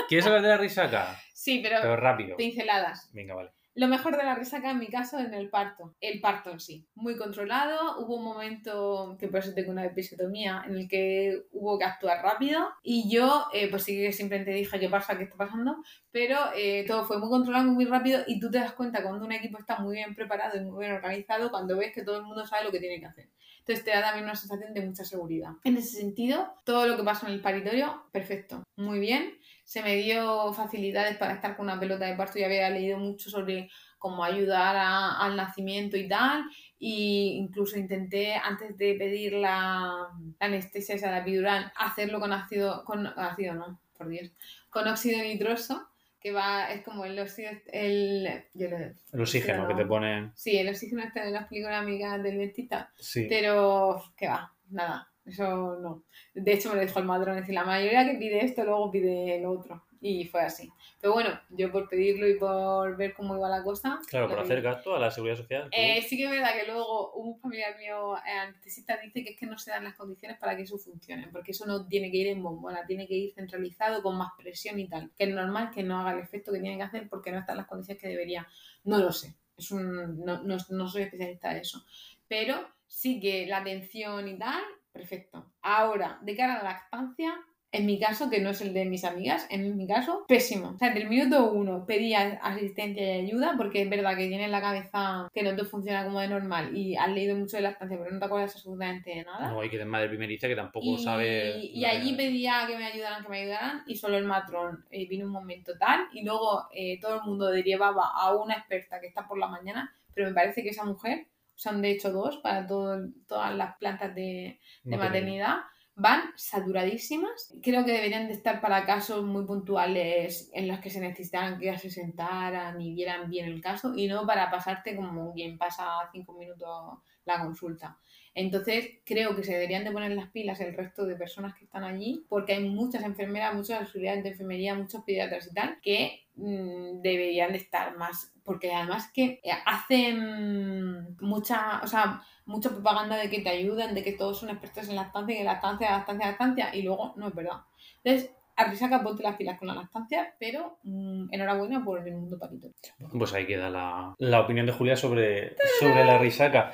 [0.08, 1.16] ¿Quieres hablar de la risaca?
[1.34, 2.36] Sí, pero, Pero rápido.
[2.36, 3.10] pinceladas.
[3.12, 3.50] Venga, vale.
[3.74, 5.94] Lo mejor de la risaca en mi caso en el parto.
[6.00, 6.86] El parto en sí.
[6.94, 8.00] Muy controlado.
[8.00, 12.22] Hubo un momento, que por eso tengo una episiotomía, en el que hubo que actuar
[12.22, 12.68] rápido.
[12.82, 15.76] Y yo, eh, pues sí que siempre te dije qué pasa, qué está pasando.
[16.10, 18.20] Pero eh, todo fue muy controlado, muy rápido.
[18.26, 20.92] Y tú te das cuenta cuando un equipo está muy bien preparado y muy bien
[20.92, 23.28] organizado, cuando ves que todo el mundo sabe lo que tiene que hacer.
[23.60, 25.52] Entonces te da también una sensación de mucha seguridad.
[25.62, 28.64] En ese sentido, todo lo que pasó en el paritorio, perfecto.
[28.76, 29.38] Muy bien.
[29.72, 33.30] Se me dio facilidades para estar con una pelota de parto y había leído mucho
[33.30, 36.44] sobre cómo ayudar a- al nacimiento y tal.
[36.78, 40.08] Y incluso intenté, antes de pedir la,
[40.38, 44.30] la anestesia, esa, la epidural, hacerlo con ácido, con ácido no, por Dios,
[44.68, 45.88] con óxido nitroso,
[46.20, 50.32] que va, es como el óxido, el, yo El oxígeno que te ponen.
[50.34, 53.26] sí, el oxígeno está en las películas amigas del dentista, Sí.
[53.26, 54.52] pero, ¿qué va?
[54.68, 56.04] Nada, eso no.
[56.34, 58.90] De hecho, me lo dijo el madrón, es decir, la mayoría que pide esto luego
[58.90, 59.84] pide lo otro.
[60.04, 60.68] Y fue así.
[61.00, 64.00] Pero bueno, yo por pedirlo y por ver cómo iba la cosa.
[64.08, 64.46] Claro, por pedí.
[64.46, 65.68] hacer gasto a la seguridad social.
[65.70, 69.38] Eh, sí que es verdad que luego un familiar mío eh, anestesista dice que es
[69.38, 72.16] que no se dan las condiciones para que eso funcione, porque eso no tiene que
[72.16, 75.12] ir en bombona, tiene que ir centralizado con más presión y tal.
[75.16, 77.58] Que es normal que no haga el efecto que tiene que hacer porque no están
[77.58, 78.48] las condiciones que debería.
[78.82, 81.84] No lo sé, es un, no, no, no soy especialista de eso.
[82.26, 82.56] Pero
[82.88, 84.62] sí que la atención y tal,
[84.92, 85.52] perfecto.
[85.62, 87.34] Ahora, de cara a la lactancia,
[87.74, 90.72] en mi caso, que no es el de mis amigas, en mi caso, pésimo.
[90.74, 94.60] O sea, del minuto uno pedía asistencia y ayuda, porque es verdad que tienes la
[94.60, 98.10] cabeza que no te funciona como de normal y has leído mucho de lactancia, pero
[98.10, 99.50] no te acuerdas absolutamente de nada.
[99.50, 101.58] No, hay que tener madre primeriza que tampoco y, sabe.
[101.62, 105.24] y allí pedía que me ayudaran, que me ayudaran, y solo el matrón eh, vino
[105.24, 109.26] un momento tal, y luego eh, todo el mundo derivaba a una experta que está
[109.26, 113.08] por la mañana, pero me parece que esa mujer, son de hecho dos para todo-
[113.26, 115.56] todas las plantas de, de maternidad
[115.94, 117.54] van saturadísimas.
[117.62, 121.66] Creo que deberían de estar para casos muy puntuales en los que se necesitaran que
[121.66, 125.84] ya se sentaran y vieran bien el caso y no para pasarte como quien pasa
[126.12, 127.98] cinco minutos la consulta.
[128.34, 131.84] Entonces creo que se deberían de poner las pilas el resto de personas que están
[131.84, 137.52] allí porque hay muchas enfermeras, muchas auxiliares de enfermería, muchos pediatras y tal que deberían
[137.52, 143.40] de estar más porque además que eh, hacen mucha, o sea, mucha propaganda de que
[143.40, 147.14] te ayudan, de que todos son expertos en lactancia, que lactancia, lactancia, lactancia, y luego
[147.16, 147.58] no es verdad.
[148.02, 152.38] Entonces, a Risaca ponte las pilas con la lactancia, pero mm, enhorabuena por el mundo
[152.38, 152.68] patito.
[153.16, 156.72] Pues ahí queda la, la opinión de Julia sobre, sobre la risaca.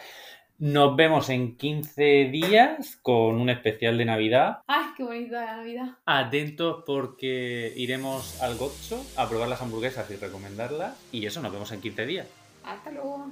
[0.60, 4.58] Nos vemos en 15 días con un especial de Navidad.
[4.66, 5.86] ¡Ay, qué bonita la Navidad!
[6.04, 10.96] Atentos porque iremos al Gotcho a probar las hamburguesas y recomendarlas.
[11.12, 12.26] Y eso, nos vemos en 15 días.
[12.64, 13.28] Hasta luego.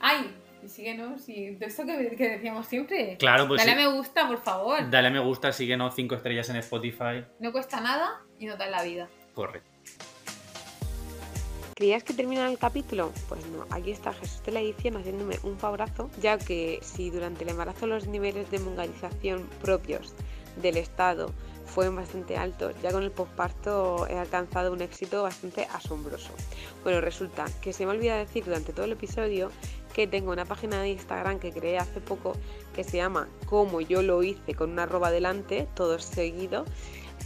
[0.00, 0.34] ¡Ay!
[0.64, 3.16] Y síguenos, y de esto que, que decíamos siempre.
[3.20, 3.80] Claro, pues Dale sí.
[3.80, 4.90] a me gusta, por favor.
[4.90, 7.24] Dale a me gusta, síguenos 5 estrellas en Spotify.
[7.38, 9.08] No cuesta nada y no da la vida.
[9.32, 9.62] Corre.
[11.78, 13.12] ¿Creías que terminaba el capítulo?
[13.28, 17.44] Pues no, aquí está Jesús de la edición haciéndome un favorazo, ya que si durante
[17.44, 20.12] el embarazo los niveles de mongalización propios
[20.60, 21.30] del Estado
[21.66, 26.30] fueron bastante altos, ya con el posparto he alcanzado un éxito bastante asombroso.
[26.82, 29.52] Bueno, resulta que se me olvida decir durante todo el episodio
[29.94, 32.32] que tengo una página de Instagram que creé hace poco
[32.74, 36.64] que se llama Como yo lo hice con una arroba delante, todo seguido,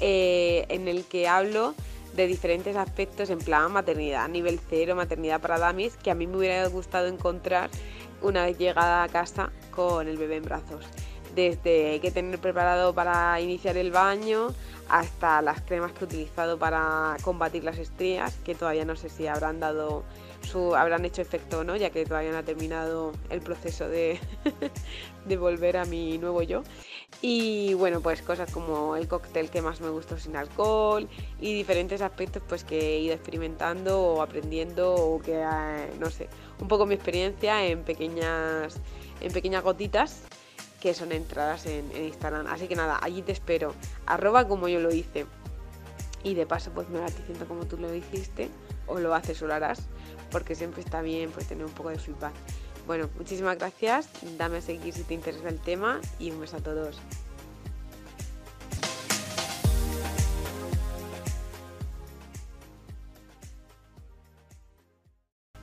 [0.00, 1.74] eh, en el que hablo
[2.14, 6.36] de diferentes aspectos en plan maternidad, nivel cero, maternidad para damis, que a mí me
[6.36, 7.70] hubiera gustado encontrar
[8.20, 10.84] una vez llegada a casa con el bebé en brazos.
[11.34, 14.48] Desde qué tener preparado para iniciar el baño
[14.88, 19.26] hasta las cremas que he utilizado para combatir las estrías, que todavía no sé si
[19.26, 20.04] habrán dado
[20.76, 24.18] habrán hecho efecto no, ya que todavía no ha terminado el proceso de,
[25.36, 26.62] volver a mi nuevo yo.
[27.20, 31.08] Y bueno, pues cosas como el cóctel que más me gustó sin alcohol
[31.40, 36.28] y diferentes aspectos pues que he ido experimentando o aprendiendo o que, eh, no sé,
[36.60, 38.80] un poco mi experiencia en pequeñas,
[39.20, 40.22] en pequeñas gotitas
[40.80, 42.46] que son entradas en, en Instagram.
[42.48, 43.74] Así que nada, allí te espero.
[44.06, 45.26] Arroba como yo lo hice.
[46.24, 48.48] Y de paso pues me vas diciendo como tú lo hiciste
[48.86, 49.88] o lo haces o lo harás.
[50.32, 52.32] Porque siempre está bien pues tener un poco de feedback.
[52.86, 54.08] Bueno, muchísimas gracias.
[54.36, 56.98] Dame a seguir si te interesa el tema y un beso a todos.